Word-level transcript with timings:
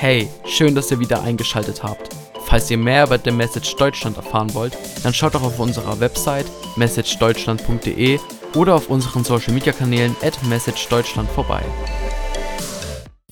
Hey, 0.00 0.28
schön, 0.44 0.76
dass 0.76 0.92
ihr 0.92 1.00
wieder 1.00 1.24
eingeschaltet 1.24 1.82
habt. 1.82 2.14
Falls 2.46 2.70
ihr 2.70 2.78
mehr 2.78 3.04
über 3.04 3.18
The 3.18 3.32
Message 3.32 3.74
Deutschland 3.74 4.16
erfahren 4.16 4.54
wollt, 4.54 4.78
dann 5.02 5.12
schaut 5.12 5.34
doch 5.34 5.42
auf 5.42 5.58
unserer 5.58 5.98
Website 5.98 6.46
messagedeutschland.de 6.76 8.20
oder 8.54 8.76
auf 8.76 8.90
unseren 8.90 9.24
Social 9.24 9.52
Media 9.52 9.72
Kanälen 9.72 10.14
at 10.22 10.40
messagedeutschland 10.44 11.28
vorbei. 11.30 11.62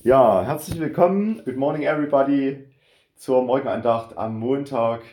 Ja, 0.03 0.43
herzlich 0.43 0.77
willkommen. 0.77 1.41
Good 1.45 1.55
morning, 1.55 1.83
everybody, 1.83 2.65
zur 3.15 3.43
Morgenandacht 3.43 4.17
am 4.17 4.37
Montag 4.37 5.03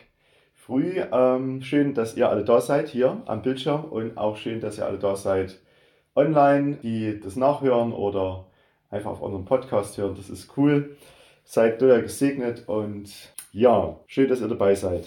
früh. 0.55 1.01
Ähm, 1.09 1.61
schön, 1.61 1.93
dass 1.93 2.17
ihr 2.17 2.27
alle 2.27 2.43
da 2.43 2.59
seid 2.59 2.89
hier 2.89 3.23
am 3.27 3.43
Bildschirm 3.43 3.85
und 3.85 4.17
auch 4.17 4.35
schön, 4.35 4.59
dass 4.59 4.77
ihr 4.77 4.85
alle 4.85 4.99
da 4.99 5.15
seid 5.15 5.57
online, 6.15 6.79
die 6.83 7.17
das 7.17 7.37
nachhören 7.37 7.93
oder 7.93 8.47
einfach 8.89 9.11
auf 9.11 9.21
unserem 9.21 9.45
Podcast 9.45 9.97
hören. 9.97 10.15
Das 10.17 10.29
ist 10.29 10.57
cool. 10.57 10.97
Seid 11.45 11.81
doll 11.81 12.01
gesegnet 12.01 12.63
und 12.67 13.09
ja, 13.51 13.99
schön, 14.07 14.27
dass 14.27 14.41
ihr 14.41 14.47
dabei 14.47 14.75
seid. 14.75 15.05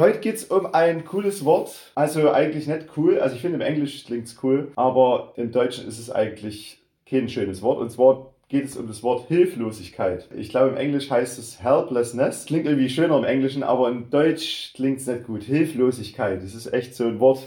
Heute 0.00 0.20
geht 0.20 0.36
es 0.36 0.44
um 0.44 0.72
ein 0.72 1.04
cooles 1.04 1.44
Wort. 1.44 1.74
Also 1.94 2.30
eigentlich 2.30 2.66
nicht 2.66 2.86
cool. 2.96 3.20
Also 3.20 3.36
ich 3.36 3.42
finde 3.42 3.56
im 3.56 3.60
Englisch 3.60 4.04
klingt 4.04 4.26
es 4.26 4.42
cool, 4.42 4.72
aber 4.76 5.34
im 5.36 5.52
Deutschen 5.52 5.86
ist 5.86 5.98
es 5.98 6.10
eigentlich 6.10 6.80
kein 7.04 7.28
schönes 7.28 7.60
Wort. 7.60 7.78
Und 7.78 7.90
zwar 7.90 8.32
geht 8.48 8.64
es 8.64 8.76
um 8.76 8.86
das 8.86 9.02
Wort 9.02 9.28
Hilflosigkeit. 9.28 10.28
Ich 10.36 10.48
glaube, 10.48 10.70
im 10.70 10.76
Englisch 10.76 11.10
heißt 11.10 11.38
es 11.38 11.62
Helplessness. 11.62 12.46
Klingt 12.46 12.66
irgendwie 12.66 12.88
schöner 12.88 13.18
im 13.18 13.24
Englischen, 13.24 13.62
aber 13.62 13.88
im 13.88 14.08
Deutsch 14.10 14.72
klingt 14.74 15.00
es 15.00 15.06
nicht 15.06 15.24
gut. 15.24 15.42
Hilflosigkeit. 15.42 16.42
Das 16.42 16.54
ist 16.54 16.72
echt 16.72 16.94
so 16.94 17.04
ein 17.04 17.20
Wort. 17.20 17.40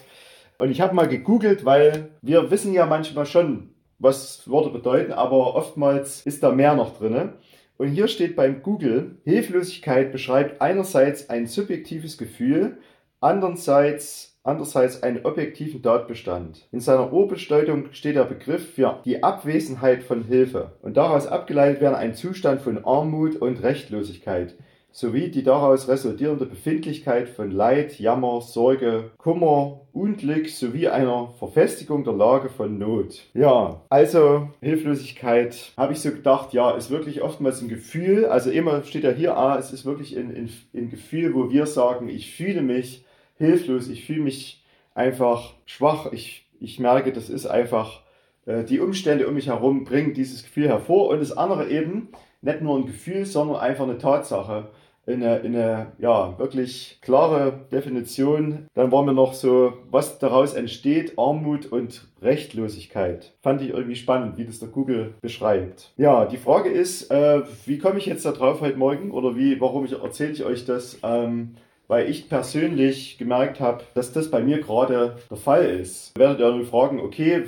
Und 0.57 0.71
ich 0.71 0.81
habe 0.81 0.95
mal 0.95 1.07
gegoogelt, 1.07 1.65
weil 1.65 2.09
wir 2.21 2.51
wissen 2.51 2.73
ja 2.73 2.85
manchmal 2.85 3.25
schon, 3.25 3.71
was 3.99 4.49
Worte 4.49 4.69
bedeuten, 4.69 5.11
aber 5.13 5.55
oftmals 5.55 6.25
ist 6.25 6.43
da 6.43 6.51
mehr 6.51 6.75
noch 6.75 6.97
drin. 6.97 7.33
Und 7.77 7.89
hier 7.89 8.07
steht 8.07 8.35
beim 8.35 8.63
Google, 8.63 9.17
Hilflosigkeit 9.25 10.11
beschreibt 10.11 10.61
einerseits 10.61 11.29
ein 11.29 11.45
subjektives 11.45 12.17
Gefühl, 12.17 12.77
andererseits, 13.19 14.39
andererseits 14.43 15.03
einen 15.03 15.25
objektiven 15.25 15.83
Tatbestand. 15.83 16.67
In 16.71 16.79
seiner 16.79 17.11
Urbedeutung 17.11 17.91
steht 17.91 18.15
der 18.15 18.23
Begriff 18.23 18.75
für 18.75 19.01
die 19.03 19.23
Abwesenheit 19.23 20.03
von 20.03 20.23
Hilfe 20.23 20.71
und 20.81 20.95
daraus 20.95 21.27
abgeleitet 21.27 21.81
werden 21.81 21.95
ein 21.95 22.15
Zustand 22.15 22.61
von 22.61 22.85
Armut 22.85 23.35
und 23.35 23.61
Rechtlosigkeit 23.61 24.55
sowie 24.95 25.27
die 25.27 25.43
daraus 25.43 25.89
resultierende 25.89 26.45
Befindlichkeit 26.45 27.27
von 27.27 27.51
Leid, 27.51 27.99
Jammer, 27.99 28.39
Sorge, 28.39 29.11
Kummer, 29.17 29.81
Unglück 29.91 30.47
sowie 30.47 30.87
einer 30.87 31.33
Verfestigung 31.37 32.05
der 32.05 32.13
Lage 32.13 32.47
von 32.47 32.77
Not. 32.77 33.25
Ja, 33.33 33.81
also 33.89 34.47
Hilflosigkeit 34.61 35.73
habe 35.75 35.91
ich 35.91 35.99
so 35.99 36.11
gedacht, 36.11 36.53
ja, 36.53 36.71
ist 36.71 36.91
wirklich 36.91 37.21
oftmals 37.21 37.61
ein 37.61 37.67
Gefühl. 37.67 38.27
Also 38.27 38.49
immer 38.49 38.83
steht 38.83 39.03
ja 39.03 39.11
hier, 39.11 39.35
ah, 39.35 39.57
es 39.57 39.73
ist 39.73 39.83
wirklich 39.83 40.15
ein, 40.17 40.33
ein, 40.33 40.49
ein 40.73 40.89
Gefühl, 40.89 41.33
wo 41.33 41.49
wir 41.49 41.65
sagen, 41.65 42.07
ich 42.07 42.33
fühle 42.33 42.61
mich 42.61 43.03
hilflos, 43.37 43.89
ich 43.89 44.05
fühle 44.05 44.21
mich 44.21 44.63
einfach 44.93 45.55
schwach, 45.65 46.13
ich, 46.13 46.47
ich 46.61 46.79
merke, 46.79 47.11
das 47.11 47.29
ist 47.29 47.47
einfach, 47.47 48.01
äh, 48.45 48.63
die 48.63 48.79
Umstände 48.79 49.27
um 49.27 49.33
mich 49.33 49.47
herum 49.47 49.83
bringen 49.83 50.13
dieses 50.13 50.43
Gefühl 50.43 50.69
hervor 50.69 51.09
und 51.09 51.19
das 51.19 51.35
andere 51.35 51.69
eben, 51.69 52.13
nicht 52.41 52.61
nur 52.61 52.77
ein 52.77 52.85
Gefühl, 52.85 53.25
sondern 53.25 53.57
einfach 53.57 53.83
eine 53.83 53.97
Tatsache 53.97 54.69
eine, 55.13 55.37
in 55.37 55.55
eine 55.55 55.93
ja, 55.99 56.37
wirklich 56.39 56.99
klare 57.01 57.53
Definition. 57.71 58.67
Dann 58.73 58.91
waren 58.91 59.05
wir 59.05 59.13
noch 59.13 59.33
so, 59.33 59.73
was 59.89 60.19
daraus 60.19 60.53
entsteht, 60.53 61.13
Armut 61.17 61.65
und 61.67 62.07
Rechtlosigkeit. 62.21 63.33
Fand 63.41 63.61
ich 63.61 63.69
irgendwie 63.69 63.95
spannend, 63.95 64.37
wie 64.37 64.45
das 64.45 64.59
der 64.59 64.69
Google 64.69 65.13
beschreibt. 65.21 65.93
Ja, 65.97 66.25
die 66.25 66.37
Frage 66.37 66.69
ist, 66.69 67.11
äh, 67.11 67.41
wie 67.65 67.77
komme 67.77 67.99
ich 67.99 68.05
jetzt 68.05 68.25
da 68.25 68.31
drauf 68.31 68.61
heute 68.61 68.77
Morgen 68.77 69.11
oder 69.11 69.35
wie, 69.35 69.59
warum 69.61 69.85
ich, 69.85 69.93
erzähle 69.93 70.31
ich 70.31 70.43
euch 70.43 70.65
das? 70.65 70.97
Ähm, 71.03 71.55
weil 71.87 72.09
ich 72.09 72.29
persönlich 72.29 73.17
gemerkt 73.17 73.59
habe, 73.59 73.83
dass 73.93 74.11
das 74.11 74.31
bei 74.31 74.41
mir 74.41 74.59
gerade 74.59 75.17
der 75.29 75.37
Fall 75.37 75.65
ist. 75.65 76.17
Werdet 76.17 76.39
ihr 76.39 76.51
nur 76.51 76.65
fragen, 76.65 76.99
okay, 76.99 77.43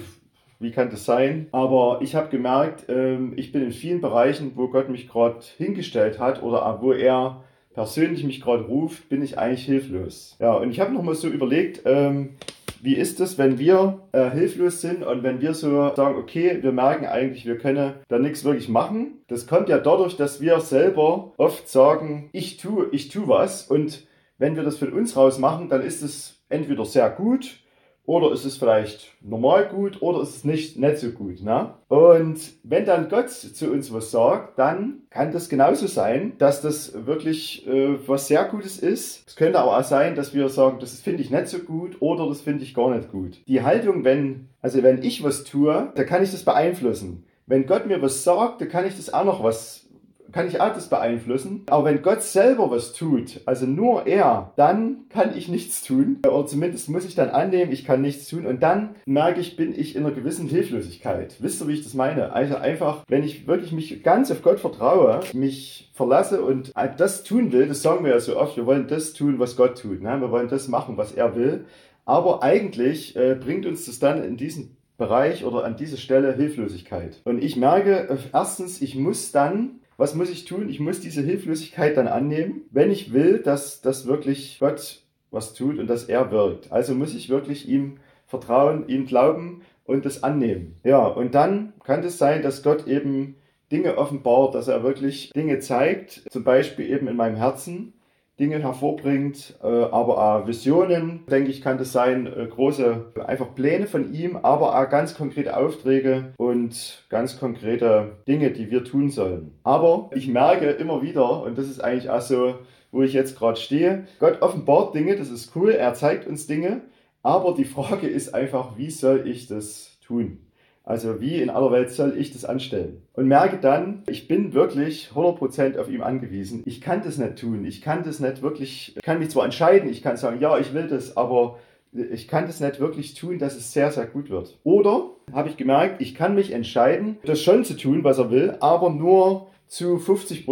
wie 0.60 0.72
kann 0.72 0.90
das 0.90 1.06
sein? 1.06 1.48
Aber 1.52 2.00
ich 2.02 2.16
habe 2.16 2.30
gemerkt, 2.30 2.86
ähm, 2.90 3.34
ich 3.36 3.52
bin 3.52 3.64
in 3.64 3.72
vielen 3.72 4.02
Bereichen, 4.02 4.54
wo 4.56 4.68
Gott 4.68 4.90
mich 4.90 5.08
gerade 5.08 5.40
hingestellt 5.58 6.20
hat 6.20 6.42
oder 6.42 6.80
wo 6.82 6.94
er 6.94 7.44
persönlich 7.74 8.24
mich 8.24 8.42
gerade 8.42 8.64
ruft, 8.64 9.08
bin 9.08 9.22
ich 9.22 9.38
eigentlich 9.38 9.66
hilflos. 9.66 10.36
Ja, 10.40 10.54
und 10.54 10.72
ich 10.72 10.80
habe 10.80 10.94
nochmal 10.94 11.14
so 11.14 11.28
überlegt, 11.28 11.82
ähm, 11.86 12.38
wie 12.82 12.96
ist 12.96 13.20
es, 13.20 13.38
wenn 13.38 13.60
wir 13.60 14.00
äh, 14.12 14.30
hilflos 14.32 14.82
sind 14.82 15.04
und 15.04 15.24
wenn 15.24 15.42
wir 15.42 15.54
so 15.54 15.94
sagen, 15.96 16.18
okay, 16.18 16.60
wir 16.62 16.72
merken 16.72 17.06
eigentlich, 17.06 17.46
wir 17.46 17.58
können 17.58 17.94
da 18.08 18.20
nichts 18.20 18.44
wirklich 18.44 18.70
machen. 18.70 19.22
Das 19.28 19.48
kommt 19.48 19.70
ja 19.70 19.78
dadurch, 19.78 20.16
dass 20.16 20.42
wir 20.42 20.60
selber 20.60 21.34
oft 21.38 21.68
sagen, 21.70 22.30
ich 22.34 22.58
tue, 22.58 22.88
ich 22.92 23.10
tue 23.10 23.28
was 23.28 23.64
und 23.64 24.08
wenn 24.38 24.56
wir 24.56 24.64
das 24.64 24.78
von 24.78 24.94
uns 24.94 25.16
raus 25.16 25.40
machen, 25.40 25.70
dann 25.70 25.82
ist 25.82 26.02
es 26.02 26.44
entweder 26.50 26.86
sehr 26.86 27.10
gut 27.10 27.60
oder 28.08 28.32
ist 28.32 28.46
es 28.46 28.56
vielleicht 28.58 29.14
normal 29.22 29.68
gut 29.68 30.02
oder 30.02 30.22
ist 30.22 30.38
es 30.38 30.44
nicht, 30.46 30.80
nicht 30.80 30.98
so 30.98 31.12
gut. 31.12 31.44
Ne? 31.44 31.74
Und 31.90 32.40
wenn 32.64 32.86
dann 32.86 33.10
Gott 33.10 33.30
zu 33.30 33.70
uns 33.70 33.94
was 33.94 34.12
sagt, 34.12 34.58
dann 34.58 35.02
kann 35.10 35.34
das 35.34 35.50
genauso 35.50 35.88
sein, 35.88 36.32
dass 36.38 36.62
das 36.62 37.06
wirklich 37.06 37.68
äh, 37.68 37.98
was 38.08 38.28
sehr 38.28 38.46
Gutes 38.46 38.80
ist. 38.80 39.28
Es 39.28 39.36
könnte 39.36 39.60
aber 39.60 39.78
auch 39.78 39.84
sein, 39.84 40.16
dass 40.16 40.34
wir 40.34 40.48
sagen, 40.48 40.78
das 40.80 41.02
finde 41.02 41.22
ich 41.22 41.32
nicht 41.32 41.48
so 41.48 41.60
gut 41.60 41.98
oder 42.00 42.28
das 42.30 42.40
finde 42.40 42.64
ich 42.64 42.74
gar 42.74 42.96
nicht 42.96 43.12
gut. 43.12 43.42
Die 43.46 43.62
Haltung, 43.62 44.06
wenn, 44.06 44.48
also 44.62 44.82
wenn 44.84 45.04
ich 45.04 45.22
was 45.22 45.44
tue, 45.44 45.92
da 45.94 46.04
kann 46.06 46.24
ich 46.24 46.32
das 46.32 46.44
beeinflussen. 46.44 47.26
Wenn 47.46 47.66
Gott 47.66 47.88
mir 47.88 48.02
was 48.02 48.24
sagt, 48.24 48.62
dann 48.62 48.70
kann 48.70 48.88
ich 48.88 48.96
das 48.96 49.14
auch 49.14 49.26
noch 49.26 49.44
was 49.44 49.87
kann 50.32 50.48
ich 50.48 50.62
alles 50.62 50.88
beeinflussen. 50.88 51.64
Aber 51.70 51.86
wenn 51.86 52.02
Gott 52.02 52.22
selber 52.22 52.70
was 52.72 52.94
tut, 52.94 53.42
also 53.46 53.66
nur 53.66 54.08
er, 54.08 54.54
dann 54.56 55.06
kann 55.10 55.36
ich 55.36 55.48
nichts 55.48 55.84
tun. 55.84 56.20
Oder 56.28 56.46
zumindest 56.46 56.90
muss 56.90 57.06
ich 57.06 57.16
dann 57.16 57.30
annehmen, 57.30 57.72
ich 57.72 57.86
kann 57.86 58.02
nichts 58.02 58.28
tun. 58.28 58.46
Und 58.46 58.64
dann 58.64 58.96
merke 59.06 59.40
ich, 59.40 59.56
bin 59.56 59.78
ich 59.78 59.96
in 59.96 60.06
einer 60.06 60.14
gewissen 60.14 60.48
Hilflosigkeit. 60.48 61.36
Wisst 61.40 61.62
ihr, 61.62 61.68
wie 61.68 61.74
ich 61.74 61.84
das 61.84 61.94
meine? 61.94 62.34
Also 62.34 62.56
einfach, 62.56 63.04
wenn 63.08 63.24
ich 63.24 63.48
wirklich 63.48 63.72
mich 63.72 64.04
ganz 64.04 64.32
auf 64.32 64.42
Gott 64.42 64.60
vertraue, 64.60 65.20
mich 65.34 65.92
verlasse 65.94 66.42
und 66.42 66.74
das 66.98 67.24
tun 67.24 67.52
will, 67.52 67.68
das 67.68 67.82
sagen 67.82 68.04
wir 68.06 68.12
ja 68.12 68.20
so 68.20 68.38
oft, 68.38 68.58
wir 68.58 68.66
wollen 68.66 68.88
das 68.88 69.14
tun, 69.14 69.40
was 69.40 69.56
Gott 69.56 69.82
tut. 69.82 70.02
Ne? 70.02 70.20
Wir 70.20 70.32
wollen 70.32 70.50
das 70.50 70.68
machen, 70.68 70.98
was 70.98 71.12
er 71.12 71.36
will. 71.36 71.66
Aber 72.06 72.42
eigentlich 72.42 73.16
äh, 73.18 73.36
bringt 73.36 73.66
uns 73.66 73.86
das 73.86 74.00
dann 74.00 74.24
in 74.24 74.38
diesen 74.38 74.78
Bereich 74.98 75.46
oder 75.46 75.64
an 75.64 75.76
diese 75.76 75.98
Stelle 75.98 76.34
Hilflosigkeit. 76.34 77.22
Und 77.26 77.44
ich 77.44 77.56
merke, 77.56 78.10
äh, 78.10 78.18
erstens, 78.34 78.82
ich 78.82 78.96
muss 78.96 79.32
dann 79.32 79.82
was 79.98 80.14
muss 80.14 80.30
ich 80.30 80.46
tun? 80.46 80.70
Ich 80.70 80.80
muss 80.80 81.00
diese 81.00 81.22
Hilflosigkeit 81.22 81.98
dann 81.98 82.08
annehmen, 82.08 82.62
wenn 82.72 82.92
ich 82.92 83.12
will, 83.12 83.40
dass, 83.40 83.82
dass 83.82 84.06
wirklich 84.06 84.58
Gott 84.60 85.02
was 85.32 85.54
tut 85.54 85.80
und 85.80 85.88
dass 85.88 86.06
er 86.06 86.32
wirkt. 86.32 86.72
Also 86.72 86.94
muss 86.94 87.14
ich 87.14 87.30
wirklich 87.30 87.68
ihm 87.68 87.98
vertrauen, 88.28 88.88
ihm 88.88 89.06
glauben 89.06 89.62
und 89.86 90.06
das 90.06 90.24
annehmen. 90.24 90.80
Ja, 90.84 91.06
und 91.06 91.34
dann 91.36 91.74
kann 91.84 92.04
es 92.04 92.18
sein, 92.18 92.44
dass 92.44 92.64
Gott 92.64 92.88
eben 92.88 93.36
Dinge 93.72 93.98
offenbart, 93.98 94.56
dass 94.56 94.68
er 94.68 94.84
wirklich 94.84 95.32
Dinge 95.32 95.60
zeigt, 95.60 96.24
zum 96.30 96.44
Beispiel 96.44 96.90
eben 96.90 97.08
in 97.08 97.16
meinem 97.16 97.36
Herzen, 97.36 97.94
Dinge 98.40 98.60
hervorbringt, 98.60 99.56
äh, 99.64 99.68
aber 99.68 100.18
auch 100.18 100.48
Visionen, 100.48 101.26
denke 101.30 101.50
ich, 101.50 101.62
kann 101.62 101.80
das 101.80 101.92
sein, 101.92 102.28
äh, 102.28 102.46
große 102.46 103.14
einfach 103.26 103.56
Pläne 103.56 103.88
von 103.88 104.14
ihm, 104.14 104.36
aber 104.36 104.80
auch 104.80 104.90
ganz 104.90 105.16
konkrete 105.16 105.58
Aufträge 105.58 106.34
und 106.38 107.06
ganz 107.10 107.40
konkrete 107.40 108.18
Dinge, 108.28 108.52
die 108.52 108.70
wir 108.70 108.84
tun 108.84 109.10
sollen. 109.10 109.58
Aber 109.64 110.12
ich 110.14 110.28
merke 110.28 110.70
immer 110.70 111.02
wieder, 111.02 111.42
und 111.44 111.58
das 111.58 111.68
ist 111.68 111.84
eigentlich 111.84 112.10
auch 112.12 112.22
so, 112.22 112.56
wo 112.92 113.02
ich 113.02 113.14
jetzt 113.14 113.38
gerade 113.38 113.60
stehe, 113.60 114.08
Gott 114.20 114.42
offenbart 114.42 114.94
Dinge, 114.94 115.16
das 115.16 115.30
ist 115.30 115.56
cool, 115.56 115.72
er 115.72 115.96
zeigt 115.96 116.28
uns 116.28 116.46
Dinge, 116.46 116.82
aber 117.24 117.56
die 117.56 117.66
Frage 117.66 118.08
ist 118.08 118.34
einfach, 118.34 118.78
wie 118.78 118.92
soll 118.92 119.28
ich 119.28 119.48
das 119.48 119.98
tun? 120.06 120.47
Also 120.88 121.20
wie 121.20 121.42
in 121.42 121.50
aller 121.50 121.70
Welt 121.74 121.92
soll 121.92 122.18
ich 122.18 122.32
das 122.32 122.46
anstellen? 122.46 123.02
Und 123.12 123.28
merke 123.28 123.58
dann, 123.58 124.04
ich 124.08 124.30
bin 124.30 124.54
wirklich 124.54 125.10
100% 125.14 125.78
auf 125.78 125.90
ihm 125.90 126.02
angewiesen. 126.02 126.64
Ich 126.66 126.80
kann 126.80 127.02
das 127.04 127.18
nicht 127.18 127.40
tun. 127.40 127.66
Ich 127.66 127.82
kann 127.82 128.04
das 128.04 128.22
nicht 128.22 128.42
wirklich, 128.42 128.96
ich 128.96 129.04
kann 129.04 129.20
mich 129.20 129.30
zwar 129.30 129.44
entscheiden, 129.44 129.90
ich 129.90 130.02
kann 130.02 130.16
sagen, 130.16 130.40
ja, 130.40 130.58
ich 130.58 130.74
will 130.74 130.88
das, 130.88 131.18
aber 131.18 131.60
ich 131.92 132.30
kann 132.30 132.46
das 132.48 132.62
nicht 132.62 132.80
wirklich 132.80 133.16
tun, 133.16 133.38
dass 133.38 133.58
es 133.58 133.74
sehr, 133.74 133.92
sehr 133.92 134.06
gut 134.06 134.30
wird. 134.30 134.58
Oder 134.64 135.10
habe 135.34 135.50
ich 135.50 135.58
gemerkt, 135.58 136.02
ich 136.02 136.16
kann 136.16 136.36
mich 136.36 136.54
entscheiden, 136.54 137.18
das 137.26 137.42
schon 137.42 137.66
zu 137.66 137.76
tun, 137.76 138.06
was 138.06 138.18
er 138.18 138.32
will, 138.32 138.56
aber 138.62 138.90
nur 138.90 139.48
zu 139.68 140.00
50 140.00 140.48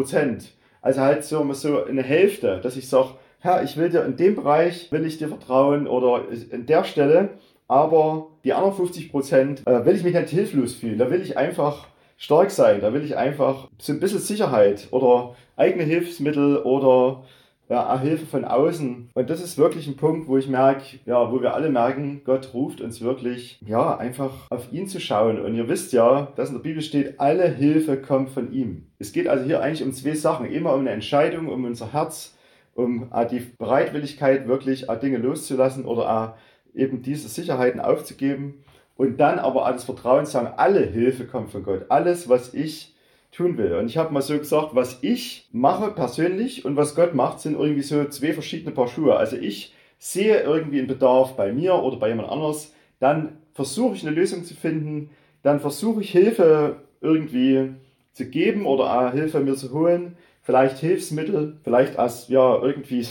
Also 0.81 0.99
halt 0.99 1.23
so, 1.23 1.53
so 1.53 1.85
eine 1.85 2.03
Hälfte, 2.03 2.59
dass 2.61 2.75
ich 2.75 2.89
sage, 2.89 3.11
Herr, 3.39 3.63
ich 3.63 3.77
will 3.77 3.89
dir 3.89 4.03
in 4.03 4.17
dem 4.17 4.35
Bereich, 4.35 4.91
will 4.91 5.05
ich 5.05 5.17
dir 5.17 5.29
vertrauen 5.29 5.87
oder 5.87 6.25
in 6.51 6.65
der 6.65 6.83
Stelle 6.83 7.29
aber 7.67 8.27
die 8.43 8.53
anderen 8.53 8.75
50 8.75 9.11
Prozent 9.11 9.65
äh, 9.65 9.85
will 9.85 9.95
ich 9.95 10.03
mich 10.03 10.13
nicht 10.13 10.29
hilflos 10.29 10.75
fühlen. 10.75 10.97
Da 10.97 11.09
will 11.09 11.21
ich 11.21 11.37
einfach 11.37 11.87
stark 12.17 12.51
sein. 12.51 12.81
Da 12.81 12.93
will 12.93 13.03
ich 13.03 13.17
einfach 13.17 13.67
so 13.77 13.93
ein 13.93 13.99
bisschen 13.99 14.19
Sicherheit 14.19 14.87
oder 14.91 15.35
eigene 15.55 15.83
Hilfsmittel 15.83 16.57
oder 16.57 17.23
ja, 17.69 17.99
Hilfe 17.99 18.25
von 18.25 18.45
außen. 18.45 19.09
Und 19.13 19.29
das 19.29 19.41
ist 19.41 19.57
wirklich 19.57 19.87
ein 19.87 19.97
Punkt, 19.97 20.27
wo 20.27 20.37
ich 20.37 20.47
merke, 20.47 20.99
ja, 21.05 21.31
wo 21.31 21.41
wir 21.41 21.55
alle 21.55 21.69
merken, 21.69 22.21
Gott 22.23 22.53
ruft 22.53 22.79
uns 22.79 23.01
wirklich, 23.01 23.59
ja, 23.65 23.97
einfach 23.97 24.49
auf 24.51 24.71
ihn 24.71 24.87
zu 24.87 24.99
schauen. 24.99 25.39
Und 25.39 25.55
ihr 25.55 25.67
wisst 25.67 25.91
ja, 25.93 26.31
dass 26.35 26.49
in 26.49 26.55
der 26.55 26.61
Bibel 26.61 26.81
steht, 26.81 27.19
alle 27.19 27.47
Hilfe 27.47 27.99
kommt 27.99 28.29
von 28.29 28.51
ihm. 28.51 28.87
Es 28.99 29.11
geht 29.11 29.27
also 29.27 29.45
hier 29.45 29.61
eigentlich 29.61 29.83
um 29.83 29.93
zwei 29.93 30.13
Sachen. 30.13 30.45
Immer 30.45 30.73
um 30.73 30.81
eine 30.81 30.91
Entscheidung, 30.91 31.47
um 31.47 31.65
unser 31.65 31.91
Herz, 31.91 32.37
um 32.75 33.09
die 33.31 33.39
Bereitwilligkeit, 33.57 34.47
wirklich 34.47 34.85
Dinge 35.01 35.17
loszulassen 35.17 35.85
oder 35.85 36.35
eben 36.75 37.01
diese 37.01 37.27
Sicherheiten 37.27 37.79
aufzugeben. 37.79 38.63
Und 38.97 39.19
dann 39.19 39.39
aber 39.39 39.65
alles 39.65 39.83
Vertrauen 39.83 40.25
sagen, 40.25 40.53
alle 40.55 40.85
Hilfe 40.85 41.25
kommt 41.25 41.51
von 41.51 41.63
Gott. 41.63 41.85
Alles, 41.89 42.29
was 42.29 42.53
ich 42.53 42.95
tun 43.31 43.57
will. 43.57 43.73
Und 43.75 43.87
ich 43.87 43.97
habe 43.97 44.13
mal 44.13 44.21
so 44.21 44.37
gesagt, 44.37 44.69
was 44.73 44.99
ich 45.01 45.49
mache 45.51 45.91
persönlich 45.91 46.63
und 46.63 46.77
was 46.77 46.95
Gott 46.95 47.13
macht, 47.13 47.41
sind 47.41 47.59
irgendwie 47.59 47.81
so 47.81 48.05
zwei 48.05 48.31
verschiedene 48.31 48.71
Paar 48.71 48.87
Schuhe. 48.87 49.17
Also 49.17 49.35
ich 49.35 49.73
sehe 49.97 50.41
irgendwie 50.41 50.79
einen 50.79 50.87
Bedarf 50.87 51.35
bei 51.35 51.51
mir 51.51 51.75
oder 51.75 51.97
bei 51.97 52.09
jemand 52.09 52.29
anders, 52.29 52.73
dann 52.99 53.37
versuche 53.53 53.95
ich 53.95 54.05
eine 54.05 54.15
Lösung 54.15 54.43
zu 54.43 54.53
finden, 54.53 55.09
dann 55.43 55.59
versuche 55.59 56.01
ich 56.01 56.11
Hilfe 56.11 56.77
irgendwie 57.01 57.71
zu 58.13 58.25
geben 58.25 58.65
oder 58.65 59.11
Hilfe 59.11 59.41
mir 59.41 59.55
zu 59.55 59.71
holen, 59.73 60.15
vielleicht 60.41 60.77
Hilfsmittel, 60.77 61.57
vielleicht 61.63 61.99
als 61.99 62.29
ja 62.29 62.61
irgendwie 62.61 63.05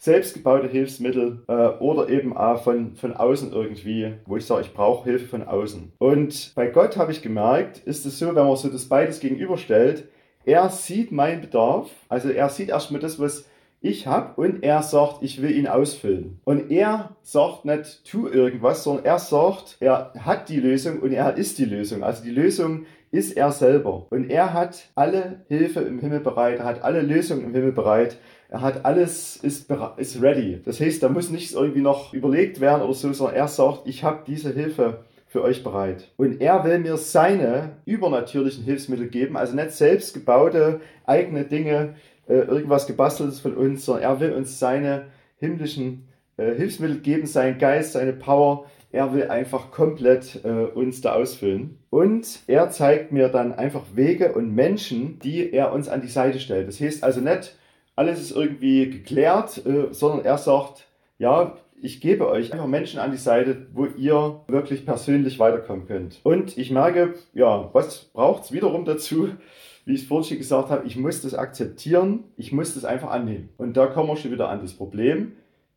selbstgebaute 0.00 0.66
Hilfsmittel 0.66 1.44
äh, 1.46 1.52
oder 1.78 2.08
eben 2.08 2.34
auch 2.34 2.64
von, 2.64 2.96
von 2.96 3.14
außen 3.14 3.52
irgendwie, 3.52 4.14
wo 4.24 4.38
ich 4.38 4.46
sage, 4.46 4.62
ich 4.62 4.72
brauche 4.72 5.04
Hilfe 5.04 5.26
von 5.26 5.46
außen. 5.46 5.92
Und 5.98 6.52
bei 6.54 6.68
Gott 6.68 6.96
habe 6.96 7.12
ich 7.12 7.20
gemerkt, 7.20 7.82
ist 7.84 8.06
es 8.06 8.18
so, 8.18 8.28
wenn 8.28 8.46
man 8.46 8.56
so 8.56 8.70
das 8.70 8.86
beides 8.86 9.20
gegenüberstellt, 9.20 10.08
er 10.46 10.70
sieht 10.70 11.12
meinen 11.12 11.42
Bedarf, 11.42 11.90
also 12.08 12.30
er 12.30 12.48
sieht 12.48 12.70
erstmal 12.70 13.02
das, 13.02 13.20
was 13.20 13.44
ich 13.80 14.06
habe 14.06 14.40
und 14.40 14.62
er 14.62 14.82
sagt, 14.82 15.22
ich 15.22 15.40
will 15.40 15.52
ihn 15.52 15.66
ausfüllen. 15.66 16.38
Und 16.44 16.70
er 16.70 17.16
sagt 17.22 17.64
nicht, 17.64 18.04
tu 18.04 18.28
irgendwas, 18.28 18.84
sondern 18.84 19.06
er 19.06 19.18
sagt, 19.18 19.78
er 19.80 20.12
hat 20.18 20.48
die 20.48 20.60
Lösung 20.60 21.00
und 21.00 21.12
er 21.12 21.36
ist 21.36 21.58
die 21.58 21.64
Lösung. 21.64 22.02
Also 22.02 22.22
die 22.22 22.30
Lösung 22.30 22.84
ist 23.10 23.36
er 23.36 23.50
selber. 23.52 24.06
Und 24.10 24.30
er 24.30 24.52
hat 24.52 24.90
alle 24.94 25.44
Hilfe 25.48 25.80
im 25.80 25.98
Himmel 25.98 26.20
bereit, 26.20 26.58
er 26.58 26.66
hat 26.66 26.82
alle 26.82 27.00
Lösungen 27.00 27.44
im 27.44 27.54
Himmel 27.54 27.72
bereit. 27.72 28.18
Er 28.50 28.62
hat 28.62 28.84
alles, 28.84 29.36
ist, 29.36 29.70
ist 29.96 30.22
ready. 30.22 30.60
Das 30.64 30.80
heißt, 30.80 31.02
da 31.02 31.08
muss 31.08 31.30
nichts 31.30 31.52
irgendwie 31.52 31.82
noch 31.82 32.12
überlegt 32.12 32.60
werden 32.60 32.82
oder 32.82 32.94
so, 32.94 33.12
sondern 33.12 33.36
er 33.36 33.48
sagt, 33.48 33.82
ich 33.86 34.02
habe 34.02 34.24
diese 34.26 34.52
Hilfe 34.52 35.04
für 35.28 35.44
euch 35.44 35.62
bereit. 35.62 36.10
Und 36.16 36.40
er 36.40 36.64
will 36.64 36.80
mir 36.80 36.96
seine 36.96 37.76
übernatürlichen 37.84 38.64
Hilfsmittel 38.64 39.06
geben, 39.06 39.36
also 39.36 39.54
nicht 39.54 39.70
selbst 39.70 40.12
gebaute 40.12 40.80
eigene 41.06 41.44
Dinge, 41.44 41.94
äh, 42.30 42.44
irgendwas 42.44 42.86
gebasteltes 42.86 43.40
von 43.40 43.54
uns, 43.54 43.84
sondern 43.84 44.04
er 44.04 44.20
will 44.20 44.32
uns 44.32 44.58
seine 44.58 45.06
himmlischen 45.38 46.08
äh, 46.36 46.54
Hilfsmittel 46.54 47.00
geben, 47.00 47.26
seinen 47.26 47.58
Geist, 47.58 47.92
seine 47.92 48.12
Power. 48.12 48.66
Er 48.92 49.12
will 49.12 49.28
einfach 49.28 49.70
komplett 49.70 50.40
äh, 50.44 50.48
uns 50.48 51.00
da 51.00 51.14
ausfüllen. 51.14 51.78
Und 51.90 52.40
er 52.46 52.70
zeigt 52.70 53.12
mir 53.12 53.28
dann 53.28 53.52
einfach 53.52 53.82
Wege 53.94 54.32
und 54.32 54.54
Menschen, 54.54 55.18
die 55.18 55.52
er 55.52 55.72
uns 55.72 55.88
an 55.88 56.02
die 56.02 56.08
Seite 56.08 56.40
stellt. 56.40 56.68
Das 56.68 56.80
heißt 56.80 57.04
also 57.04 57.20
nicht, 57.20 57.56
alles 57.96 58.20
ist 58.20 58.30
irgendwie 58.30 58.88
geklärt, 58.90 59.64
äh, 59.66 59.92
sondern 59.92 60.24
er 60.24 60.38
sagt, 60.38 60.86
ja, 61.18 61.56
ich 61.82 62.00
gebe 62.00 62.28
euch 62.28 62.52
einfach 62.52 62.66
Menschen 62.66 63.00
an 63.00 63.10
die 63.10 63.16
Seite, 63.16 63.66
wo 63.72 63.86
ihr 63.86 64.40
wirklich 64.48 64.84
persönlich 64.84 65.38
weiterkommen 65.38 65.86
könnt. 65.86 66.20
Und 66.22 66.56
ich 66.58 66.70
merke, 66.70 67.14
ja, 67.32 67.70
was 67.72 68.04
braucht 68.04 68.44
es 68.44 68.52
wiederum 68.52 68.84
dazu? 68.84 69.30
Wie 69.90 69.94
ich 69.94 70.02
es 70.02 70.06
vorhin 70.06 70.28
schon 70.28 70.38
gesagt 70.38 70.70
habe, 70.70 70.86
ich 70.86 70.94
muss 70.94 71.20
das 71.20 71.34
akzeptieren, 71.34 72.22
ich 72.36 72.52
muss 72.52 72.74
das 72.74 72.84
einfach 72.84 73.10
annehmen. 73.10 73.48
Und 73.58 73.76
da 73.76 73.86
kommen 73.86 74.08
wir 74.08 74.14
schon 74.14 74.30
wieder 74.30 74.48
an 74.48 74.60
das 74.60 74.72
Problem. 74.72 75.32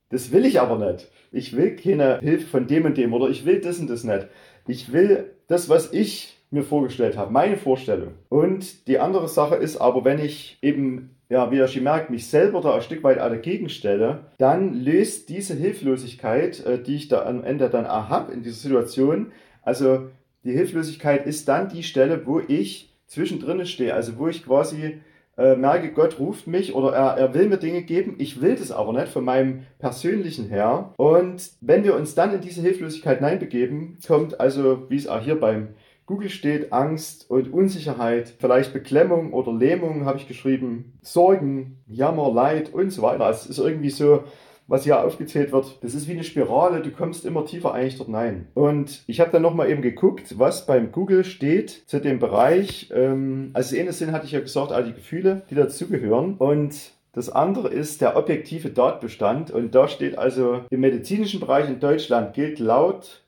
Das 0.09 0.31
will 0.31 0.45
ich 0.45 0.61
aber 0.61 0.77
nicht. 0.77 1.09
Ich 1.31 1.57
will 1.57 1.75
keine 1.75 2.19
Hilfe 2.19 2.45
von 2.45 2.67
dem 2.67 2.85
und 2.85 2.95
dem 2.95 3.11
oder 3.13 3.29
ich 3.29 3.47
will 3.47 3.59
das 3.59 3.79
und 3.79 3.89
das 3.89 4.03
nicht. 4.03 4.27
Ich 4.67 4.93
will 4.93 5.31
das, 5.47 5.67
was 5.67 5.91
ich 5.93 6.37
mir 6.51 6.61
vorgestellt 6.61 7.17
habe, 7.17 7.33
meine 7.33 7.57
Vorstellung. 7.57 8.09
Und 8.29 8.87
die 8.87 8.99
andere 8.99 9.27
Sache 9.27 9.55
ist 9.55 9.77
aber, 9.77 10.05
wenn 10.05 10.19
ich 10.19 10.59
eben 10.61 11.15
ja, 11.29 11.49
wie 11.49 11.57
ihr 11.57 11.67
schon 11.67 11.81
merkt, 11.81 12.11
mich 12.11 12.27
selber 12.27 12.61
da 12.61 12.75
ein 12.75 12.83
Stück 12.83 13.03
weit 13.03 13.17
dagegen 13.17 13.69
stelle, 13.69 14.25
dann 14.37 14.75
löst 14.75 15.29
diese 15.29 15.55
Hilflosigkeit, 15.55 16.63
äh, 16.63 16.79
die 16.79 16.97
ich 16.97 17.07
da 17.07 17.25
am 17.25 17.43
Ende 17.43 17.67
dann 17.71 17.87
habe 17.87 18.31
in 18.31 18.43
dieser 18.43 18.57
Situation, 18.57 19.31
also 19.63 20.09
die 20.43 20.51
Hilflosigkeit 20.51 21.25
ist 21.25 21.47
dann 21.47 21.69
die 21.69 21.81
Stelle, 21.81 22.27
wo 22.27 22.39
ich 22.39 22.92
zwischendrin 23.07 23.65
stehe, 23.65 23.93
also 23.93 24.17
wo 24.17 24.27
ich 24.27 24.45
quasi 24.45 25.01
äh, 25.37 25.55
merke, 25.55 25.91
Gott 25.91 26.19
ruft 26.19 26.47
mich 26.47 26.75
oder 26.75 26.93
er, 26.93 27.17
er 27.17 27.33
will 27.33 27.47
mir 27.47 27.57
Dinge 27.57 27.81
geben, 27.81 28.15
ich 28.19 28.41
will 28.41 28.55
das 28.55 28.71
aber 28.71 28.93
nicht 28.93 29.09
von 29.09 29.23
meinem 29.23 29.63
persönlichen 29.79 30.47
her. 30.49 30.93
Und 30.97 31.51
wenn 31.61 31.83
wir 31.83 31.95
uns 31.95 32.15
dann 32.15 32.33
in 32.33 32.41
diese 32.41 32.61
Hilflosigkeit 32.61 33.17
hineinbegeben, 33.17 33.97
kommt 34.05 34.39
also, 34.39 34.89
wie 34.89 34.97
es 34.97 35.07
auch 35.07 35.21
hier 35.21 35.39
beim 35.39 35.69
Google 36.05 36.29
steht 36.29 36.73
Angst 36.73 37.29
und 37.29 37.53
Unsicherheit, 37.53 38.33
vielleicht 38.37 38.73
Beklemmung 38.73 39.31
oder 39.31 39.53
Lähmung, 39.53 40.05
habe 40.05 40.17
ich 40.17 40.27
geschrieben, 40.27 40.99
Sorgen, 41.01 41.81
Jammer, 41.87 42.31
Leid 42.31 42.73
und 42.73 42.89
so 42.89 43.01
weiter. 43.01 43.25
Also 43.25 43.49
es 43.49 43.57
ist 43.57 43.65
irgendwie 43.65 43.89
so, 43.89 44.25
was 44.67 44.83
hier 44.83 45.03
aufgezählt 45.03 45.51
wird, 45.51 45.77
das 45.81 45.93
ist 45.93 46.07
wie 46.07 46.13
eine 46.13 46.23
Spirale, 46.23 46.81
du 46.81 46.91
kommst 46.91 47.25
immer 47.25 47.45
tiefer 47.45 47.73
eigentlich 47.73 47.97
dort 47.97 48.13
rein. 48.13 48.47
Und 48.53 49.03
ich 49.07 49.19
habe 49.19 49.31
dann 49.31 49.41
nochmal 49.41 49.69
eben 49.69 49.81
geguckt, 49.81 50.39
was 50.39 50.65
beim 50.65 50.91
Google 50.91 51.23
steht 51.23 51.83
zu 51.87 51.99
dem 51.99 52.19
Bereich. 52.19 52.91
Ähm, 52.93 53.51
also 53.53 53.75
in 53.75 53.91
Sinn 53.91 54.11
hatte 54.11 54.25
ich 54.25 54.31
ja 54.31 54.39
gesagt, 54.39 54.71
all 54.71 54.85
die 54.85 54.93
Gefühle, 54.93 55.43
die 55.49 55.55
dazugehören. 55.55 56.35
Und 56.37 56.73
das 57.11 57.29
andere 57.29 57.69
ist 57.69 58.01
der 58.01 58.15
objektive 58.15 58.73
Tatbestand. 58.73 59.51
Und 59.51 59.75
da 59.75 59.87
steht 59.87 60.17
also, 60.17 60.61
im 60.69 60.79
medizinischen 60.79 61.39
Bereich 61.39 61.67
in 61.67 61.79
Deutschland 61.79 62.33
gilt 62.33 62.59
laut 62.59 63.23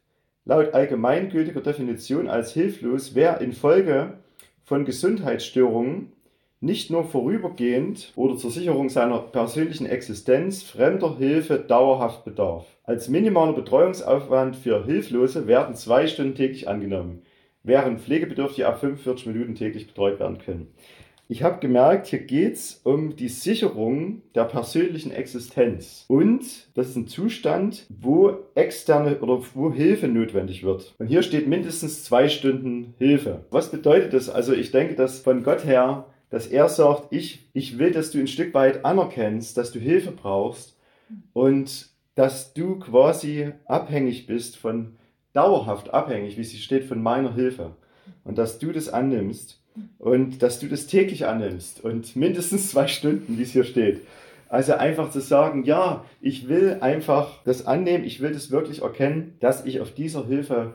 laut 0.46 0.74
allgemeingültiger 0.74 1.62
Definition 1.62 2.28
als 2.28 2.54
hilflos, 2.54 3.16
wer 3.16 3.42
infolge 3.42 4.14
von 4.64 4.86
Gesundheitsstörungen 4.86 6.12
nicht 6.66 6.90
nur 6.90 7.06
vorübergehend 7.06 8.12
oder 8.16 8.36
zur 8.36 8.50
Sicherung 8.50 8.90
seiner 8.90 9.20
persönlichen 9.20 9.86
Existenz 9.86 10.64
fremder 10.64 11.18
Hilfe 11.18 11.60
dauerhaft 11.60 12.26
bedarf. 12.26 12.66
Als 12.84 13.08
minimaler 13.08 13.54
Betreuungsaufwand 13.54 14.56
für 14.56 14.84
Hilflose 14.84 15.48
werden 15.48 15.76
zwei 15.76 16.08
Stunden 16.08 16.36
täglich 16.36 16.68
angenommen, 16.68 17.22
während 17.64 18.02
Pflegebedürftige 18.02 18.68
ab 18.68 18.80
45 18.80 19.28
Minuten 19.28 19.54
täglich 19.56 19.86
betreut 19.86 20.20
werden 20.20 20.40
können. 20.40 20.74
Ich 21.28 21.42
habe 21.42 21.60
gemerkt, 21.60 22.08
hier 22.08 22.20
geht 22.20 22.54
es 22.54 22.82
um 22.84 23.16
die 23.16 23.30
Sicherung 23.30 24.22
der 24.36 24.44
persönlichen 24.44 25.12
Existenz. 25.12 26.06
Und 26.08 26.44
das 26.76 26.90
ist 26.90 26.96
ein 26.96 27.08
Zustand, 27.08 27.88
wo 27.90 28.38
externe 28.54 29.20
oder 29.20 29.42
wo 29.56 29.74
Hilfe 29.74 30.08
notwendig 30.08 30.64
wird. 30.64 30.94
Und 31.00 31.08
hier 31.08 31.24
steht 31.24 31.48
mindestens 31.48 32.04
zwei 32.04 32.30
Stunden 32.30 32.94
Hilfe. 33.00 33.46
Was 33.50 33.72
bedeutet 33.72 34.14
das? 34.14 34.30
Also 34.30 34.54
ich 34.54 34.70
denke, 34.70 34.94
dass 34.94 35.20
von 35.20 35.42
Gott 35.42 35.66
her, 35.66 36.06
dass 36.36 36.48
er 36.48 36.68
sagt, 36.68 37.14
ich, 37.14 37.48
ich 37.54 37.80
will, 37.80 37.92
dass 37.92 38.12
du 38.12 38.20
ein 38.20 38.28
Stück 38.28 38.54
weit 38.54 38.84
anerkennst, 38.84 39.56
dass 39.56 39.72
du 39.72 39.80
Hilfe 39.80 40.12
brauchst 40.12 40.76
und 41.32 41.88
dass 42.16 42.54
du 42.54 42.78
quasi 42.78 43.54
abhängig 43.64 44.28
bist 44.28 44.58
von, 44.58 44.98
dauerhaft 45.32 45.94
abhängig, 45.94 46.38
wie 46.38 46.44
sie 46.44 46.58
steht, 46.58 46.84
von 46.84 47.02
meiner 47.02 47.34
Hilfe. 47.34 47.78
Und 48.26 48.38
dass 48.38 48.60
du 48.60 48.74
das 48.74 48.90
annimmst 48.90 49.62
und 49.98 50.44
dass 50.44 50.60
du 50.60 50.68
das 50.68 50.88
täglich 50.88 51.26
annimmst 51.26 51.82
und 51.86 52.18
mindestens 52.18 52.70
zwei 52.72 52.88
Stunden, 52.88 53.38
wie 53.38 53.44
es 53.44 53.54
hier 53.54 53.64
steht. 53.64 54.02
Also 54.50 54.74
einfach 54.74 55.12
zu 55.12 55.22
sagen, 55.22 55.64
ja, 55.64 56.04
ich 56.20 56.50
will 56.50 56.80
einfach 56.82 57.44
das 57.46 57.66
annehmen, 57.66 58.04
ich 58.04 58.20
will 58.20 58.34
das 58.34 58.52
wirklich 58.52 58.82
erkennen, 58.82 59.38
dass 59.40 59.66
ich 59.66 59.80
auf 59.80 59.94
dieser 59.94 60.26
Hilfe 60.26 60.74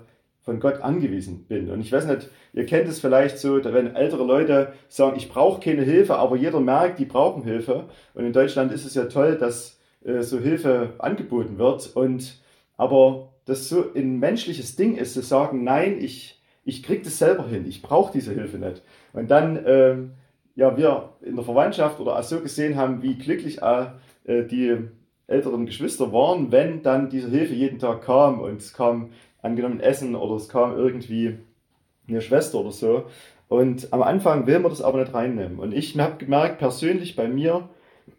von 0.50 0.59
Gott 0.59 0.80
angewiesen 0.80 1.45
bin. 1.45 1.71
Und 1.71 1.80
ich 1.80 1.92
weiß 1.92 2.07
nicht, 2.07 2.28
ihr 2.54 2.66
kennt 2.66 2.88
es 2.88 2.99
vielleicht 2.99 3.38
so, 3.38 3.62
wenn 3.62 3.95
ältere 3.95 4.25
Leute 4.25 4.73
sagen, 4.88 5.16
ich 5.16 5.28
brauche 5.28 5.61
keine 5.61 5.83
Hilfe, 5.83 6.16
aber 6.16 6.35
jeder 6.35 6.59
merkt, 6.59 6.99
die 6.99 7.04
brauchen 7.04 7.45
Hilfe. 7.45 7.85
Und 8.14 8.25
in 8.25 8.33
Deutschland 8.33 8.73
ist 8.73 8.85
es 8.85 8.97
ja 8.97 9.04
toll, 9.04 9.37
dass 9.38 9.78
äh, 10.04 10.23
so 10.23 10.40
Hilfe 10.40 10.95
angeboten 10.99 11.57
wird. 11.57 11.95
Und 11.95 12.40
aber 12.76 13.28
das 13.45 13.69
so 13.69 13.95
ein 13.95 14.19
menschliches 14.19 14.75
Ding 14.75 14.97
ist, 14.97 15.14
zu 15.14 15.23
sagen, 15.23 15.62
nein, 15.62 15.99
ich 16.00 16.42
ich 16.64 16.83
kriege 16.83 17.04
das 17.04 17.19
selber 17.19 17.47
hin, 17.47 17.64
ich 17.69 17.80
brauche 17.80 18.12
diese 18.12 18.35
Hilfe 18.35 18.59
nicht. 18.59 18.83
Und 19.12 19.30
dann, 19.30 19.57
äh, 19.57 19.97
ja, 20.57 20.76
wir 20.76 21.11
in 21.23 21.37
der 21.37 21.45
Verwandtschaft 21.45 22.00
oder 22.00 22.21
so 22.25 22.40
gesehen 22.40 22.75
haben, 22.75 23.02
wie 23.02 23.14
glücklich 23.14 23.62
äh, 23.62 24.45
die 24.47 24.78
älteren 25.28 25.64
Geschwister 25.64 26.12
waren, 26.12 26.50
wenn 26.50 26.83
dann 26.83 27.09
diese 27.09 27.28
Hilfe 27.30 27.54
jeden 27.54 27.78
Tag 27.78 28.02
kam 28.02 28.40
und 28.40 28.57
es 28.57 28.73
kam 28.73 29.11
angenommen 29.42 29.80
Essen 29.80 30.14
oder 30.14 30.37
es 30.37 30.49
kam 30.49 30.76
irgendwie 30.76 31.38
eine 32.09 32.20
Schwester 32.20 32.59
oder 32.61 32.73
so. 32.73 33.04
Und 33.49 33.92
am 33.92 34.02
Anfang 34.02 34.47
will 34.47 34.61
man 34.61 34.70
das 34.70 34.82
aber 34.82 35.00
nicht 35.00 35.12
reinnehmen. 35.12 35.59
Und 35.59 35.73
ich 35.73 35.99
habe 35.99 36.18
gemerkt, 36.18 36.59
persönlich 36.59 37.16
bei 37.16 37.28
mir, 37.28 37.68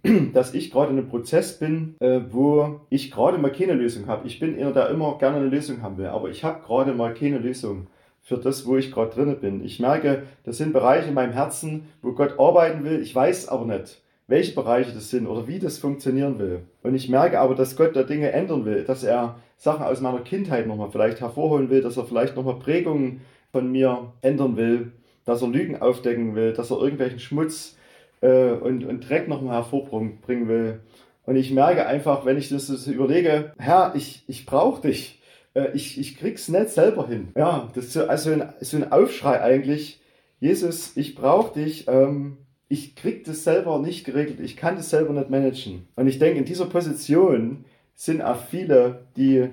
dass 0.33 0.53
ich 0.53 0.71
gerade 0.71 0.91
in 0.91 0.97
einem 0.97 1.09
Prozess 1.09 1.57
bin, 1.57 1.95
äh, 1.99 2.21
wo 2.29 2.81
ich 2.89 3.11
gerade 3.11 3.37
mal 3.37 3.51
keine 3.51 3.73
Lösung 3.73 4.07
habe. 4.07 4.27
Ich 4.27 4.39
bin 4.39 4.57
einer, 4.57 4.71
der 4.71 4.89
immer 4.89 5.17
gerne 5.17 5.37
eine 5.37 5.47
Lösung 5.47 5.81
haben 5.81 5.97
will, 5.97 6.07
aber 6.07 6.29
ich 6.29 6.43
habe 6.43 6.61
gerade 6.65 6.93
mal 6.93 7.13
keine 7.13 7.37
Lösung 7.37 7.87
für 8.21 8.37
das, 8.37 8.65
wo 8.65 8.77
ich 8.77 8.91
gerade 8.91 9.15
drin 9.15 9.37
bin. 9.39 9.63
Ich 9.63 9.79
merke, 9.79 10.23
das 10.43 10.57
sind 10.57 10.73
Bereiche 10.73 11.09
in 11.09 11.13
meinem 11.13 11.33
Herzen, 11.33 11.87
wo 12.01 12.11
Gott 12.11 12.39
arbeiten 12.39 12.83
will. 12.83 13.01
Ich 13.01 13.15
weiß 13.15 13.47
aber 13.47 13.65
nicht, 13.65 14.01
welche 14.27 14.53
Bereiche 14.53 14.91
das 14.91 15.09
sind 15.09 15.27
oder 15.27 15.47
wie 15.47 15.59
das 15.59 15.77
funktionieren 15.79 16.39
will. 16.39 16.61
Und 16.83 16.93
ich 16.93 17.09
merke 17.09 17.39
aber, 17.39 17.55
dass 17.55 17.75
Gott 17.75 17.95
da 17.95 18.03
Dinge 18.03 18.31
ändern 18.31 18.65
will, 18.65 18.83
dass 18.83 19.03
er 19.03 19.37
Sachen 19.61 19.85
aus 19.85 20.01
meiner 20.01 20.21
Kindheit 20.21 20.65
nochmal 20.65 20.89
vielleicht 20.89 21.21
hervorholen 21.21 21.69
will, 21.69 21.81
dass 21.81 21.95
er 21.95 22.05
vielleicht 22.05 22.35
nochmal 22.35 22.57
Prägungen 22.57 23.21
von 23.51 23.71
mir 23.71 24.11
ändern 24.23 24.57
will, 24.57 24.91
dass 25.23 25.43
er 25.43 25.49
Lügen 25.49 25.79
aufdecken 25.79 26.33
will, 26.33 26.53
dass 26.53 26.71
er 26.71 26.81
irgendwelchen 26.81 27.19
Schmutz 27.19 27.77
äh, 28.21 28.53
und, 28.53 28.83
und 28.83 29.07
Dreck 29.07 29.27
nochmal 29.27 29.57
hervorbringen 29.57 30.47
will. 30.47 30.79
Und 31.27 31.35
ich 31.35 31.51
merke 31.51 31.85
einfach, 31.85 32.25
wenn 32.25 32.39
ich 32.39 32.49
das, 32.49 32.67
das 32.67 32.87
überlege, 32.87 33.53
Herr, 33.59 33.93
ich, 33.95 34.23
ich 34.25 34.47
brauche 34.47 34.81
dich. 34.81 35.21
Äh, 35.53 35.67
ich, 35.75 35.99
ich 35.99 36.17
krieg's 36.17 36.47
nicht 36.47 36.69
selber 36.69 37.07
hin. 37.07 37.27
Ja, 37.37 37.69
das 37.75 37.85
ist 37.85 37.93
so, 37.93 38.07
also 38.07 38.31
ein, 38.31 38.51
so 38.61 38.77
ein 38.77 38.91
Aufschrei 38.91 39.41
eigentlich. 39.41 40.01
Jesus, 40.39 40.97
ich 40.97 41.13
brauche 41.13 41.59
dich. 41.59 41.87
Ähm, 41.87 42.37
ich 42.67 42.95
krieg 42.95 43.25
das 43.25 43.43
selber 43.43 43.77
nicht 43.77 44.05
geregelt. 44.05 44.39
Ich 44.39 44.57
kann 44.57 44.75
das 44.75 44.89
selber 44.89 45.13
nicht 45.13 45.29
managen. 45.29 45.87
Und 45.95 46.07
ich 46.07 46.17
denke, 46.17 46.39
in 46.39 46.45
dieser 46.45 46.65
Position 46.65 47.65
sind 47.95 48.21
auch 48.21 48.43
viele, 48.49 49.07
die 49.15 49.49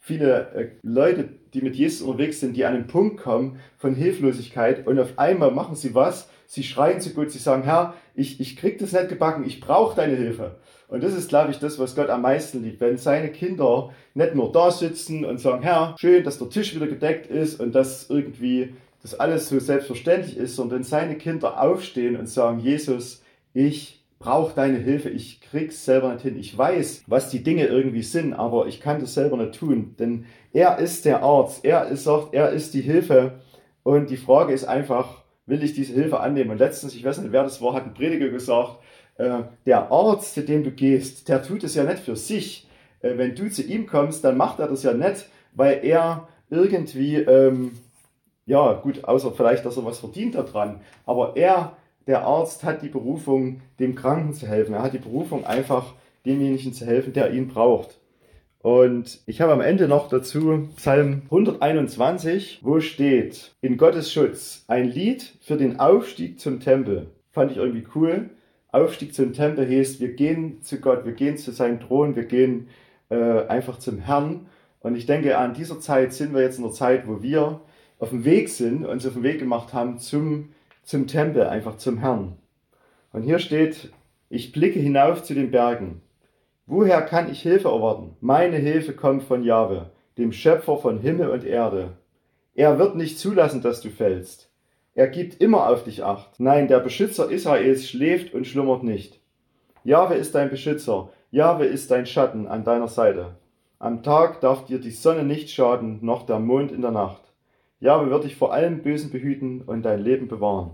viele 0.00 0.52
äh, 0.54 0.68
Leute, 0.82 1.28
die 1.54 1.62
mit 1.62 1.76
Jesus 1.76 2.02
unterwegs 2.02 2.40
sind, 2.40 2.56
die 2.56 2.64
an 2.64 2.74
einen 2.74 2.86
Punkt 2.86 3.18
kommen 3.18 3.58
von 3.76 3.94
Hilflosigkeit 3.94 4.86
und 4.86 4.98
auf 4.98 5.18
einmal 5.18 5.50
machen 5.50 5.76
sie 5.76 5.94
was, 5.94 6.28
sie 6.46 6.62
schreien 6.62 7.00
zu 7.00 7.14
Gott, 7.14 7.30
sie 7.30 7.38
sagen, 7.38 7.62
Herr, 7.62 7.94
ich, 8.14 8.40
ich 8.40 8.56
krieg 8.56 8.78
das 8.78 8.92
nicht 8.92 9.08
gebacken, 9.08 9.44
ich 9.46 9.60
brauche 9.60 9.96
deine 9.96 10.16
Hilfe. 10.16 10.56
Und 10.88 11.04
das 11.04 11.12
ist, 11.12 11.28
glaube 11.28 11.50
ich, 11.50 11.58
das, 11.58 11.78
was 11.78 11.94
Gott 11.94 12.08
am 12.08 12.22
meisten 12.22 12.62
liebt, 12.62 12.80
wenn 12.80 12.96
seine 12.96 13.28
Kinder 13.28 13.90
nicht 14.14 14.34
nur 14.34 14.50
da 14.52 14.70
sitzen 14.70 15.24
und 15.24 15.38
sagen, 15.38 15.62
Herr, 15.62 15.94
schön, 15.98 16.24
dass 16.24 16.38
der 16.38 16.48
Tisch 16.48 16.74
wieder 16.74 16.86
gedeckt 16.86 17.26
ist 17.26 17.60
und 17.60 17.74
dass 17.74 18.08
irgendwie 18.08 18.74
das 19.02 19.14
alles 19.14 19.48
so 19.48 19.60
selbstverständlich 19.60 20.38
ist, 20.38 20.56
sondern 20.56 20.78
wenn 20.78 20.84
seine 20.84 21.16
Kinder 21.16 21.62
aufstehen 21.62 22.16
und 22.16 22.26
sagen, 22.26 22.60
Jesus, 22.60 23.22
ich 23.52 23.97
brauche 24.18 24.54
deine 24.54 24.78
Hilfe, 24.78 25.10
ich 25.10 25.40
krieg's 25.40 25.84
selber 25.84 26.12
nicht 26.12 26.22
hin. 26.22 26.38
Ich 26.38 26.56
weiß, 26.56 27.04
was 27.06 27.30
die 27.30 27.42
Dinge 27.42 27.66
irgendwie 27.66 28.02
sind, 28.02 28.32
aber 28.34 28.66
ich 28.66 28.80
kann 28.80 29.00
das 29.00 29.14
selber 29.14 29.36
nicht 29.36 29.58
tun, 29.58 29.94
denn 29.98 30.26
er 30.52 30.78
ist 30.78 31.04
der 31.04 31.22
Arzt, 31.22 31.64
er 31.64 31.86
ist, 31.88 32.04
sagt, 32.04 32.34
er 32.34 32.50
ist 32.50 32.74
die 32.74 32.80
Hilfe 32.80 33.40
und 33.82 34.10
die 34.10 34.16
Frage 34.16 34.52
ist 34.52 34.64
einfach, 34.64 35.22
will 35.46 35.62
ich 35.62 35.72
diese 35.72 35.94
Hilfe 35.94 36.20
annehmen? 36.20 36.50
Und 36.50 36.58
letztens, 36.58 36.94
ich 36.94 37.04
weiß 37.04 37.18
nicht, 37.18 37.32
wer 37.32 37.42
das 37.42 37.62
war, 37.62 37.74
hat 37.74 37.84
ein 37.84 37.94
Prediger 37.94 38.28
gesagt, 38.28 38.78
äh, 39.16 39.42
der 39.66 39.90
Arzt, 39.90 40.34
zu 40.34 40.42
dem 40.42 40.64
du 40.64 40.70
gehst, 40.70 41.28
der 41.28 41.42
tut 41.42 41.64
es 41.64 41.74
ja 41.74 41.84
nicht 41.84 42.00
für 42.00 42.16
sich. 42.16 42.68
Äh, 43.00 43.16
wenn 43.16 43.34
du 43.34 43.50
zu 43.50 43.62
ihm 43.62 43.86
kommst, 43.86 44.24
dann 44.24 44.36
macht 44.36 44.58
er 44.58 44.68
das 44.68 44.82
ja 44.82 44.92
nicht, 44.92 45.26
weil 45.54 45.80
er 45.84 46.28
irgendwie, 46.50 47.16
ähm, 47.16 47.72
ja 48.46 48.72
gut, 48.74 49.04
außer 49.04 49.32
vielleicht, 49.32 49.64
dass 49.64 49.76
er 49.76 49.84
was 49.84 50.00
verdient 50.00 50.34
daran, 50.34 50.80
aber 51.04 51.36
er 51.36 51.76
der 52.08 52.22
Arzt 52.24 52.64
hat 52.64 52.82
die 52.82 52.88
Berufung, 52.88 53.60
dem 53.78 53.94
Kranken 53.94 54.32
zu 54.32 54.48
helfen. 54.48 54.74
Er 54.74 54.82
hat 54.82 54.94
die 54.94 54.98
Berufung, 54.98 55.44
einfach 55.44 55.94
demjenigen 56.24 56.72
zu 56.72 56.86
helfen, 56.86 57.12
der 57.12 57.32
ihn 57.32 57.48
braucht. 57.48 58.00
Und 58.60 59.20
ich 59.26 59.40
habe 59.40 59.52
am 59.52 59.60
Ende 59.60 59.86
noch 59.86 60.08
dazu 60.08 60.68
Psalm 60.76 61.22
121, 61.26 62.60
wo 62.62 62.80
steht, 62.80 63.52
in 63.60 63.76
Gottes 63.76 64.10
Schutz, 64.10 64.64
ein 64.68 64.90
Lied 64.90 65.34
für 65.42 65.56
den 65.56 65.78
Aufstieg 65.78 66.40
zum 66.40 66.60
Tempel. 66.60 67.10
Fand 67.30 67.52
ich 67.52 67.58
irgendwie 67.58 67.86
cool. 67.94 68.30
Aufstieg 68.72 69.14
zum 69.14 69.34
Tempel 69.34 69.68
heißt, 69.68 70.00
wir 70.00 70.14
gehen 70.14 70.62
zu 70.62 70.80
Gott, 70.80 71.04
wir 71.04 71.12
gehen 71.12 71.36
zu 71.36 71.52
seinem 71.52 71.78
Thron, 71.78 72.16
wir 72.16 72.24
gehen 72.24 72.68
äh, 73.10 73.46
einfach 73.46 73.78
zum 73.78 73.98
Herrn. 73.98 74.46
Und 74.80 74.96
ich 74.96 75.06
denke, 75.06 75.36
an 75.36 75.54
dieser 75.54 75.78
Zeit 75.78 76.14
sind 76.14 76.34
wir 76.34 76.40
jetzt 76.40 76.58
in 76.58 76.64
der 76.64 76.72
Zeit, 76.72 77.06
wo 77.06 77.22
wir 77.22 77.60
auf 77.98 78.10
dem 78.10 78.24
Weg 78.24 78.48
sind, 78.48 78.86
uns 78.86 79.06
auf 79.06 79.12
den 79.12 79.22
Weg 79.22 79.38
gemacht 79.38 79.72
haben 79.74 79.98
zum 79.98 80.50
zum 80.88 81.06
Tempel, 81.06 81.42
einfach 81.42 81.76
zum 81.76 81.98
Herrn. 81.98 82.38
Und 83.12 83.20
hier 83.20 83.40
steht, 83.40 83.90
ich 84.30 84.52
blicke 84.52 84.80
hinauf 84.80 85.22
zu 85.22 85.34
den 85.34 85.50
Bergen. 85.50 86.00
Woher 86.64 87.02
kann 87.02 87.30
ich 87.30 87.42
Hilfe 87.42 87.68
erwarten? 87.68 88.16
Meine 88.22 88.56
Hilfe 88.56 88.94
kommt 88.94 89.22
von 89.22 89.44
Jahwe, 89.44 89.90
dem 90.16 90.32
Schöpfer 90.32 90.78
von 90.78 90.98
Himmel 90.98 91.28
und 91.28 91.44
Erde. 91.44 91.90
Er 92.54 92.78
wird 92.78 92.96
nicht 92.96 93.18
zulassen, 93.18 93.60
dass 93.60 93.82
du 93.82 93.90
fällst. 93.90 94.50
Er 94.94 95.08
gibt 95.08 95.42
immer 95.42 95.68
auf 95.68 95.84
dich 95.84 96.04
acht. 96.04 96.40
Nein, 96.40 96.68
der 96.68 96.80
Beschützer 96.80 97.30
Israels 97.30 97.86
schläft 97.86 98.32
und 98.32 98.46
schlummert 98.46 98.82
nicht. 98.82 99.20
Jahwe 99.84 100.14
ist 100.14 100.34
dein 100.34 100.48
Beschützer. 100.48 101.10
Jahwe 101.30 101.66
ist 101.66 101.90
dein 101.90 102.06
Schatten 102.06 102.46
an 102.46 102.64
deiner 102.64 102.88
Seite. 102.88 103.36
Am 103.78 104.02
Tag 104.02 104.40
darf 104.40 104.64
dir 104.64 104.78
die 104.78 104.90
Sonne 104.90 105.24
nicht 105.24 105.50
schaden, 105.50 105.98
noch 106.00 106.24
der 106.24 106.38
Mond 106.38 106.72
in 106.72 106.80
der 106.80 106.92
Nacht. 106.92 107.34
Jahwe 107.80 108.10
wird 108.10 108.24
dich 108.24 108.36
vor 108.36 108.52
allem 108.52 108.82
Bösen 108.82 109.12
behüten 109.12 109.62
und 109.62 109.82
dein 109.84 110.00
Leben 110.00 110.26
bewahren. 110.26 110.72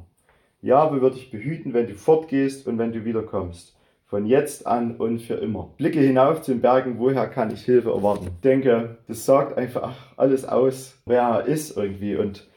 Jahwe 0.63 1.03
wird 1.03 1.17
dich 1.17 1.31
behüten, 1.31 1.75
wenn 1.75 1.87
du 1.87 1.95
fortgehst 1.95 2.67
und 2.67 2.79
wenn 2.79 2.93
du 2.93 3.05
wiederkommst. 3.05 3.77
Von 4.07 4.25
jetzt 4.25 4.67
an 4.67 4.97
und 4.97 5.21
für 5.21 5.35
immer. 5.35 5.75
Blicke 5.77 6.01
hinauf 6.01 6.41
zu 6.41 6.53
den 6.53 6.63
Bergen, 6.63 6.99
woher 6.99 7.27
kann 7.27 7.53
ich 7.53 7.63
Hilfe 7.63 7.91
erwarten? 7.91 8.29
Ich 8.29 8.41
denke, 8.41 8.97
das 9.07 9.27
sagt 9.27 9.59
einfach 9.59 9.95
alles 10.17 10.47
aus, 10.47 11.03
wer 11.05 11.23
er 11.23 11.45
ist 11.47 11.77
irgendwie 11.77 12.17
und 12.17 12.49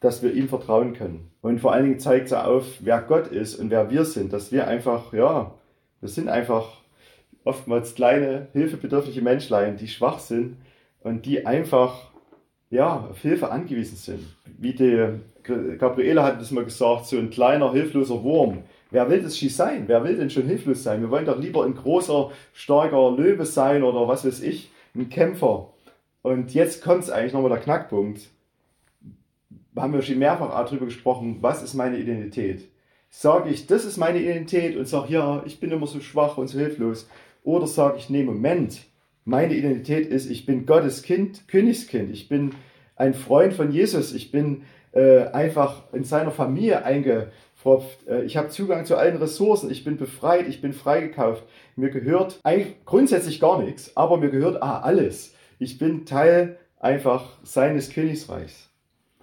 dass 0.00 0.22
wir 0.22 0.32
ihm 0.34 0.48
vertrauen 0.48 0.94
können. 0.94 1.30
Und 1.40 1.60
vor 1.60 1.72
allen 1.72 1.84
Dingen 1.84 2.00
zeigt 2.00 2.26
es 2.26 2.32
auf, 2.32 2.64
wer 2.80 3.00
Gott 3.00 3.28
ist 3.28 3.54
und 3.56 3.70
wer 3.70 3.90
wir 3.90 4.04
sind, 4.04 4.32
dass 4.32 4.50
wir 4.50 4.66
einfach, 4.66 5.12
ja, 5.12 5.54
wir 6.00 6.08
sind 6.08 6.28
einfach 6.28 6.82
oftmals 7.44 7.94
kleine, 7.94 8.48
hilfebedürftige 8.52 9.22
Menschlein, 9.22 9.76
die 9.76 9.88
schwach 9.88 10.18
sind 10.18 10.56
und 11.00 11.26
die 11.26 11.46
einfach 11.46 12.13
ja, 12.74 13.06
auf 13.08 13.20
Hilfe 13.22 13.50
angewiesen 13.52 13.96
sind. 13.96 14.24
Wie 14.58 14.74
die 14.74 15.20
Gabriele 15.78 16.22
hat 16.22 16.40
das 16.40 16.50
mal 16.50 16.64
gesagt, 16.64 17.06
so 17.06 17.16
ein 17.16 17.30
kleiner, 17.30 17.72
hilfloser 17.72 18.22
Wurm. 18.22 18.64
Wer 18.90 19.08
will 19.08 19.22
das 19.22 19.38
schon 19.38 19.48
sein? 19.48 19.84
Wer 19.86 20.02
will 20.02 20.16
denn 20.16 20.30
schon 20.30 20.46
hilflos 20.46 20.82
sein? 20.82 21.00
Wir 21.00 21.10
wollen 21.10 21.24
doch 21.24 21.38
lieber 21.38 21.64
ein 21.64 21.76
großer, 21.76 22.30
starker 22.52 23.12
Löwe 23.12 23.46
sein 23.46 23.84
oder 23.84 24.08
was 24.08 24.24
weiß 24.24 24.42
ich, 24.42 24.70
ein 24.94 25.08
Kämpfer. 25.08 25.68
Und 26.22 26.52
jetzt 26.52 26.82
kommt 26.82 27.04
es 27.04 27.10
eigentlich 27.10 27.32
nochmal 27.32 27.50
der 27.50 27.60
Knackpunkt. 27.60 28.22
Haben 29.76 29.92
wir 29.92 30.02
schon 30.02 30.18
mehrfach 30.18 30.50
darüber 30.64 30.86
gesprochen, 30.86 31.38
was 31.40 31.62
ist 31.62 31.74
meine 31.74 31.98
Identität? 31.98 32.68
Sage 33.08 33.50
ich, 33.50 33.68
das 33.68 33.84
ist 33.84 33.98
meine 33.98 34.18
Identität 34.18 34.76
und 34.76 34.88
sage, 34.88 35.12
ja, 35.12 35.42
ich 35.46 35.60
bin 35.60 35.70
immer 35.70 35.86
so 35.86 36.00
schwach 36.00 36.38
und 36.38 36.48
so 36.48 36.58
hilflos. 36.58 37.08
Oder 37.44 37.68
sage 37.68 37.98
ich, 37.98 38.10
nee, 38.10 38.24
Moment, 38.24 38.80
meine 39.24 39.54
Identität 39.54 40.06
ist, 40.06 40.30
ich 40.30 40.46
bin 40.46 40.66
Gottes 40.66 41.02
Kind, 41.02 41.48
Königskind. 41.48 42.10
Ich 42.10 42.28
bin 42.28 42.54
ein 42.96 43.14
Freund 43.14 43.54
von 43.54 43.72
Jesus. 43.72 44.12
Ich 44.12 44.30
bin 44.30 44.62
äh, 44.92 45.26
einfach 45.28 45.92
in 45.92 46.04
seiner 46.04 46.30
Familie 46.30 46.84
eingepfropft. 46.84 48.06
Äh, 48.06 48.24
ich 48.24 48.36
habe 48.36 48.48
Zugang 48.48 48.84
zu 48.84 48.96
allen 48.96 49.16
Ressourcen. 49.16 49.70
Ich 49.70 49.84
bin 49.84 49.96
befreit. 49.96 50.46
Ich 50.48 50.60
bin 50.60 50.72
freigekauft. 50.72 51.44
Mir 51.76 51.90
gehört 51.90 52.40
eigentlich 52.42 52.84
grundsätzlich 52.84 53.40
gar 53.40 53.62
nichts, 53.62 53.96
aber 53.96 54.18
mir 54.18 54.30
gehört 54.30 54.62
ah, 54.62 54.80
alles. 54.80 55.34
Ich 55.58 55.78
bin 55.78 56.04
Teil 56.04 56.58
einfach 56.78 57.38
seines 57.42 57.90
Königsreichs. 57.90 58.68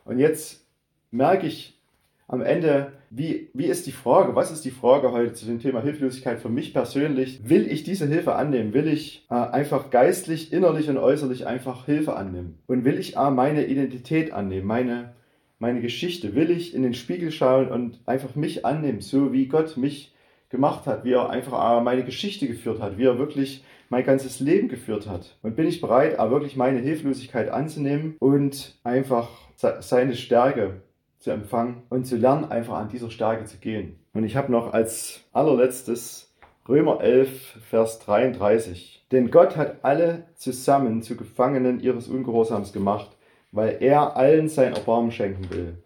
Und 0.04 0.18
jetzt 0.18 0.66
merke 1.12 1.46
ich 1.46 1.80
am 2.28 2.42
Ende, 2.42 2.94
wie, 3.14 3.50
wie 3.54 3.66
ist 3.66 3.86
die 3.88 3.92
Frage? 3.92 4.36
Was 4.36 4.52
ist 4.52 4.64
die 4.64 4.72
Frage 4.72 5.12
heute 5.12 5.34
zu 5.34 5.46
dem 5.46 5.60
Thema 5.60 5.82
Hilflosigkeit 5.82 6.40
für 6.40 6.48
mich 6.48 6.74
persönlich? 6.74 7.42
Will 7.44 7.70
ich 7.70 7.84
diese 7.84 8.08
Hilfe 8.08 8.36
annehmen? 8.36 8.74
Will 8.74 8.88
ich 8.88 9.28
äh, 9.30 9.36
einfach 9.36 9.90
geistlich, 9.90 10.54
innerlich 10.54 10.90
und 10.90 10.98
äußerlich 10.98 11.46
einfach 11.46 11.86
Hilfe 11.86 12.16
annehmen? 12.16 12.60
Und 12.68 12.86
will 12.86 12.98
ich 12.98 13.18
äh, 13.18 13.30
meine 13.30 13.66
Identität 13.66 14.32
annehmen, 14.32 14.66
meine, 14.66 15.12
meine 15.60 15.82
Geschichte? 15.82 16.36
Will 16.36 16.50
ich 16.52 16.74
in 16.74 16.84
den 16.84 16.94
Spiegel 16.94 17.32
schauen 17.32 17.68
und 17.68 18.00
einfach 18.06 18.36
mich 18.36 18.66
annehmen, 18.66 19.02
so 19.02 19.34
wie 19.34 19.48
Gott 19.48 19.76
mich 19.76 20.16
gemacht 20.48 20.86
hat, 20.86 21.04
wie 21.04 21.12
er 21.12 21.30
einfach 21.30 21.80
äh, 21.80 21.84
meine 21.84 22.06
Geschichte 22.06 22.48
geführt 22.48 22.82
hat, 22.82 22.98
wie 22.98 23.04
er 23.04 23.20
wirklich 23.20 23.66
mein 23.90 24.06
ganzes 24.06 24.40
Leben 24.40 24.70
geführt 24.70 25.08
hat? 25.08 25.38
Und 25.42 25.58
bin 25.58 25.68
ich 25.68 25.82
bereit, 25.82 26.18
äh, 26.18 26.32
wirklich 26.32 26.56
meine 26.56 26.80
Hilflosigkeit 26.80 27.50
anzunehmen 27.50 28.16
und 28.20 28.80
einfach 28.86 29.28
seine 29.58 30.16
Stärke 30.16 30.82
zu 31.22 31.32
empfangen 31.32 31.84
und 31.90 32.06
zu 32.06 32.18
lernen, 32.18 32.52
einfach 32.52 32.78
an 32.78 32.90
dieser 32.90 33.12
Stärke 33.12 33.46
zu 33.46 33.58
gehen. 33.58 34.00
Und 34.14 34.26
ich 34.26 34.36
habe 34.36 34.52
noch 34.52 34.74
als 34.74 35.22
allerletztes 35.32 36.34
Römer 36.68 37.02
11, 37.02 37.60
Vers 37.70 38.00
33. 38.00 39.06
Denn 39.12 39.32
Gott 39.32 39.56
hat 39.56 39.78
alle 39.84 40.26
zusammen 40.36 41.02
zu 41.04 41.16
Gefangenen 41.16 41.80
ihres 41.80 42.08
Ungehorsams 42.08 42.74
gemacht, 42.74 43.12
weil 43.52 43.78
er 43.82 44.18
allen 44.18 44.50
sein 44.50 44.74
Erbarmen 44.74 45.12
schenken 45.12 45.50
will. 45.52 45.78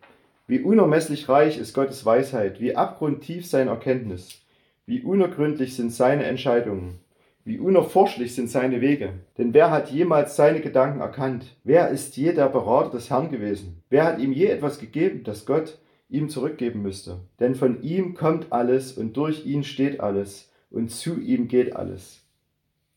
Wie 0.48 0.62
unermesslich 0.62 1.28
reich 1.28 1.58
ist 1.58 1.74
Gottes 1.74 2.06
Weisheit, 2.06 2.60
wie 2.60 2.76
abgrundtief 2.76 3.46
sein 3.46 3.68
Erkenntnis, 3.68 4.42
wie 4.86 5.02
unergründlich 5.02 5.76
sind 5.76 5.92
seine 5.92 6.26
Entscheidungen. 6.26 7.00
Wie 7.48 7.60
unerforschlich 7.60 8.34
sind 8.34 8.50
seine 8.50 8.82
Wege. 8.82 9.14
Denn 9.38 9.54
wer 9.54 9.70
hat 9.70 9.92
jemals 9.92 10.36
seine 10.36 10.62
Gedanken 10.62 11.00
erkannt? 11.00 11.56
Wer 11.64 11.90
ist 11.90 12.18
je 12.18 12.34
der 12.34 12.50
Berater 12.50 12.90
des 12.90 13.12
Herrn 13.12 13.30
gewesen? 13.30 13.84
Wer 13.88 14.06
hat 14.06 14.20
ihm 14.20 14.32
je 14.32 14.48
etwas 14.48 14.80
gegeben, 14.80 15.24
das 15.24 15.46
Gott 15.46 15.78
ihm 16.10 16.28
zurückgeben 16.28 16.82
müsste? 16.82 17.20
Denn 17.40 17.54
von 17.54 17.84
ihm 17.84 18.16
kommt 18.16 18.52
alles 18.52 18.94
und 18.94 19.16
durch 19.16 19.46
ihn 19.46 19.64
steht 19.64 20.00
alles 20.00 20.52
und 20.72 20.90
zu 20.90 21.20
ihm 21.20 21.48
geht 21.48 21.76
alles. 21.76 22.24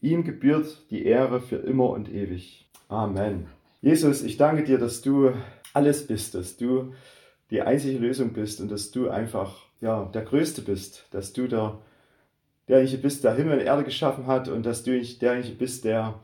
Ihm 0.01 0.25
gebührt 0.25 0.87
die 0.91 1.05
Ehre 1.05 1.43
für 1.43 1.57
immer 1.57 1.91
und 1.91 2.11
ewig. 2.11 2.71
Amen. 2.89 3.49
Jesus, 3.83 4.23
ich 4.23 4.39
danke 4.39 4.65
dir, 4.65 4.79
dass 4.79 5.03
du 5.03 5.33
alles 5.75 6.07
bist, 6.07 6.35
dass 6.35 6.57
du 6.57 6.95
die 7.51 7.61
einzige 7.61 7.99
Lösung 7.99 8.33
bist 8.33 8.63
und 8.63 8.71
dass 8.71 8.93
du 8.93 9.11
einfach 9.11 9.67
ja, 9.83 10.07
der 10.07 10.23
Größte 10.23 10.63
bist, 10.63 11.07
dass 11.11 11.35
du 11.35 11.49
der 11.49 11.79
derjenige 12.69 12.99
bist, 12.99 13.25
der 13.25 13.35
Himmel 13.35 13.59
und 13.59 13.65
Erde 13.65 13.85
geschaffen 13.85 14.27
hat 14.27 14.49
und 14.49 14.65
dass 14.67 14.83
du 14.83 15.01
derjenige 15.01 15.55
bist, 15.55 15.85
der 15.85 16.21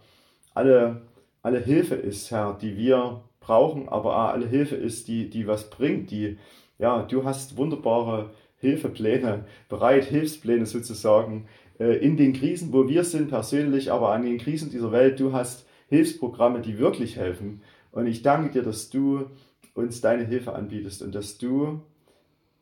alle, 0.54 1.02
alle 1.42 1.60
Hilfe 1.60 1.94
ist, 1.94 2.30
Herr, 2.30 2.58
die 2.60 2.76
wir 2.76 3.22
brauchen, 3.40 3.88
aber 3.88 4.16
auch 4.16 4.32
alle 4.32 4.46
Hilfe 4.46 4.76
ist, 4.76 5.08
die, 5.08 5.28
die 5.28 5.46
was 5.46 5.70
bringt, 5.70 6.10
die, 6.10 6.38
ja, 6.78 7.02
du 7.02 7.24
hast 7.24 7.56
wunderbare 7.56 8.30
Hilfepläne 8.56 9.44
bereit, 9.68 10.04
Hilfspläne 10.04 10.66
sozusagen, 10.66 11.46
äh, 11.78 11.96
in 11.96 12.16
den 12.16 12.32
Krisen, 12.32 12.72
wo 12.72 12.88
wir 12.88 13.04
sind 13.04 13.28
persönlich, 13.28 13.92
aber 13.92 14.12
an 14.12 14.22
den 14.22 14.38
Krisen 14.38 14.70
dieser 14.70 14.92
Welt. 14.92 15.20
Du 15.20 15.32
hast 15.32 15.66
Hilfsprogramme, 15.88 16.60
die 16.60 16.78
wirklich 16.78 17.16
helfen. 17.16 17.62
Und 17.92 18.06
ich 18.06 18.22
danke 18.22 18.50
dir, 18.50 18.62
dass 18.62 18.90
du 18.90 19.26
uns 19.74 20.00
deine 20.00 20.24
Hilfe 20.24 20.54
anbietest 20.54 21.02
und 21.02 21.14
dass 21.14 21.38
du 21.38 21.82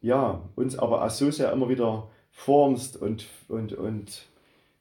ja, 0.01 0.43
uns 0.57 0.79
aber 0.79 1.05
auch 1.05 1.11
so 1.11 1.31
sehr 1.31 1.53
immer 1.53 1.69
wieder 1.69 2.09
formst 2.33 2.97
und, 2.97 3.27
und, 3.49 3.73
und 3.75 4.27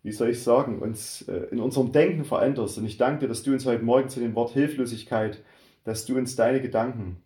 wie 0.04 0.12
soll 0.12 0.30
ich 0.30 0.42
sagen, 0.42 0.80
uns 0.80 1.22
äh, 1.24 1.48
in 1.52 1.60
unserem 1.60 1.92
Denken 1.92 2.26
veränderst. 2.26 2.78
Und 2.78 2.86
ich 2.86 2.98
danke 2.98 3.22
dir, 3.22 3.28
dass 3.28 3.44
du 3.44 3.52
uns 3.52 3.66
heute 3.66 3.84
Morgen 3.84 4.10
zu 4.10 4.20
dem 4.20 4.34
Wort 4.34 4.52
Hilflosigkeit, 4.52 5.44
dass 5.84 6.06
du 6.06 6.18
uns 6.18 6.36
deine 6.36 6.62
Gedanken 6.62 7.22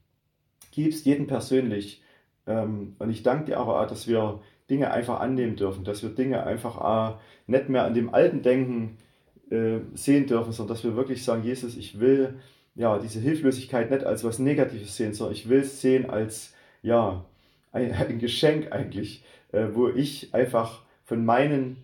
gibst, 0.72 1.06
jeden 1.06 1.28
persönlich. 1.28 2.02
Ähm, 2.48 2.96
und 3.00 3.10
ich 3.10 3.24
danke 3.24 3.46
dir 3.46 3.60
aber 3.60 3.82
auch, 3.82 3.88
dass 3.88 4.08
wir 4.08 4.42
Dinge 4.70 4.92
einfach 4.92 5.20
annehmen 5.20 5.56
dürfen, 5.56 5.84
dass 5.84 6.04
wir 6.04 6.10
Dinge 6.10 6.44
einfach 6.44 6.78
auch 6.78 7.20
nicht 7.48 7.70
mehr 7.70 7.86
an 7.86 7.94
dem 7.94 8.14
alten 8.14 8.42
Denken 8.42 8.98
äh, 9.52 9.80
sehen 9.94 10.28
dürfen, 10.28 10.52
sondern 10.52 10.76
dass 10.76 10.84
wir 10.84 10.96
wirklich 10.96 11.24
sagen, 11.24 11.44
Jesus, 11.44 11.78
ich 11.78 12.00
will 12.00 12.40
ja 12.74 12.98
diese 12.98 13.20
Hilflosigkeit 13.20 13.92
nicht 13.92 14.04
als 14.04 14.24
was 14.24 14.40
Negatives 14.40 14.98
sehen, 14.98 15.14
sondern 15.14 15.36
ich 15.36 15.48
will 15.48 15.60
es 15.60 15.82
sehen 15.82 16.10
als 16.10 16.54
ja 16.82 17.24
ein, 17.72 17.92
ein 17.94 18.20
Geschenk 18.20 18.72
eigentlich, 18.72 19.24
äh, 19.56 19.74
wo 19.74 19.88
ich 19.88 20.34
einfach 20.34 20.82
von 21.06 21.24
meinen 21.24 21.78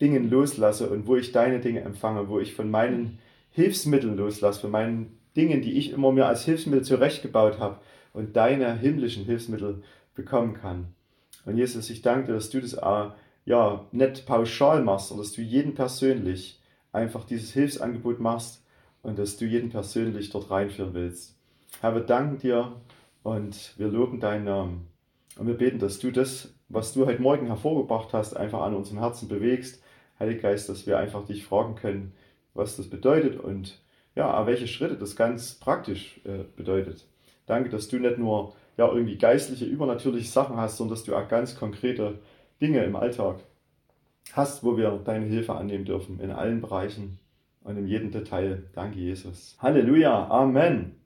Dingen 0.00 0.30
loslasse 0.30 0.88
und 0.88 1.06
wo 1.06 1.16
ich 1.16 1.32
deine 1.32 1.60
Dinge 1.60 1.80
empfange, 1.80 2.28
wo 2.28 2.38
ich 2.40 2.54
von 2.54 2.70
meinen 2.70 3.18
Hilfsmitteln 3.50 4.16
loslasse, 4.16 4.60
von 4.60 4.70
meinen 4.70 5.18
Dingen, 5.36 5.62
die 5.62 5.72
ich 5.72 5.92
immer 5.92 6.12
mir 6.12 6.26
als 6.26 6.44
Hilfsmittel 6.44 6.84
zurechtgebaut 6.84 7.58
habe 7.58 7.78
und 8.12 8.36
deine 8.36 8.76
himmlischen 8.78 9.24
Hilfsmittel 9.24 9.82
bekommen 10.14 10.54
kann. 10.54 10.88
Und 11.44 11.56
Jesus, 11.56 11.90
ich 11.90 12.02
danke 12.02 12.28
dir, 12.28 12.34
dass 12.34 12.50
du 12.50 12.60
das 12.60 12.78
auch, 12.78 13.14
ja, 13.44 13.84
nicht 13.92 14.24
pauschal 14.24 14.82
machst, 14.82 15.08
sondern 15.08 15.26
dass 15.26 15.34
du 15.34 15.42
jeden 15.42 15.74
persönlich 15.74 16.60
einfach 16.92 17.24
dieses 17.24 17.52
Hilfsangebot 17.52 18.20
machst 18.20 18.64
und 19.02 19.18
dass 19.18 19.36
du 19.36 19.44
jeden 19.44 19.70
persönlich 19.70 20.30
dort 20.30 20.50
reinführen 20.50 20.94
willst. 20.94 21.36
Herr, 21.80 21.94
wir 21.94 22.02
danken 22.02 22.38
dir 22.38 22.72
und 23.22 23.74
wir 23.76 23.88
loben 23.88 24.20
deinen 24.20 24.44
Namen. 24.44 24.86
Und 25.36 25.46
wir 25.46 25.54
beten, 25.54 25.78
dass 25.78 25.98
du 25.98 26.10
das, 26.10 26.54
was 26.74 26.92
du 26.92 27.06
heute 27.06 27.22
Morgen 27.22 27.46
hervorgebracht 27.46 28.12
hast, 28.12 28.36
einfach 28.36 28.62
an 28.62 28.74
unserem 28.74 28.98
Herzen 28.98 29.28
bewegst. 29.28 29.82
Heiliger 30.18 30.42
Geist, 30.42 30.68
dass 30.68 30.86
wir 30.86 30.98
einfach 30.98 31.24
dich 31.24 31.44
fragen 31.44 31.76
können, 31.76 32.12
was 32.52 32.76
das 32.76 32.90
bedeutet 32.90 33.38
und 33.38 33.80
ja, 34.14 34.46
welche 34.46 34.66
Schritte 34.66 34.96
das 34.96 35.16
ganz 35.16 35.54
praktisch 35.54 36.20
äh, 36.24 36.44
bedeutet. 36.56 37.06
Danke, 37.46 37.68
dass 37.68 37.88
du 37.88 37.98
nicht 37.98 38.18
nur 38.18 38.54
ja, 38.76 38.88
irgendwie 38.88 39.16
geistliche, 39.16 39.64
übernatürliche 39.64 40.28
Sachen 40.28 40.56
hast, 40.56 40.76
sondern 40.76 40.96
dass 40.96 41.04
du 41.04 41.14
auch 41.16 41.28
ganz 41.28 41.56
konkrete 41.56 42.18
Dinge 42.60 42.84
im 42.84 42.96
Alltag 42.96 43.36
hast, 44.32 44.64
wo 44.64 44.76
wir 44.76 44.90
deine 45.04 45.26
Hilfe 45.26 45.54
annehmen 45.54 45.84
dürfen, 45.84 46.20
in 46.20 46.30
allen 46.30 46.60
Bereichen 46.60 47.18
und 47.62 47.76
in 47.76 47.86
jedem 47.86 48.10
Detail. 48.10 48.64
Danke, 48.72 48.98
Jesus. 48.98 49.56
Halleluja. 49.60 50.28
Amen. 50.28 50.96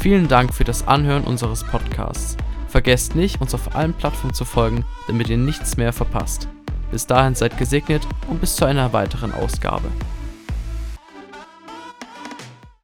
Vielen 0.00 0.28
Dank 0.28 0.54
für 0.54 0.64
das 0.64 0.86
Anhören 0.88 1.24
unseres 1.24 1.62
Podcasts. 1.64 2.36
Vergesst 2.70 3.16
nicht, 3.16 3.40
uns 3.40 3.52
auf 3.52 3.74
allen 3.74 3.94
Plattformen 3.94 4.32
zu 4.32 4.44
folgen, 4.44 4.84
damit 5.08 5.28
ihr 5.28 5.36
nichts 5.36 5.76
mehr 5.76 5.92
verpasst. 5.92 6.46
Bis 6.92 7.04
dahin 7.04 7.34
seid 7.34 7.58
gesegnet 7.58 8.06
und 8.28 8.40
bis 8.40 8.54
zu 8.54 8.64
einer 8.64 8.92
weiteren 8.92 9.32
Ausgabe. 9.32 9.88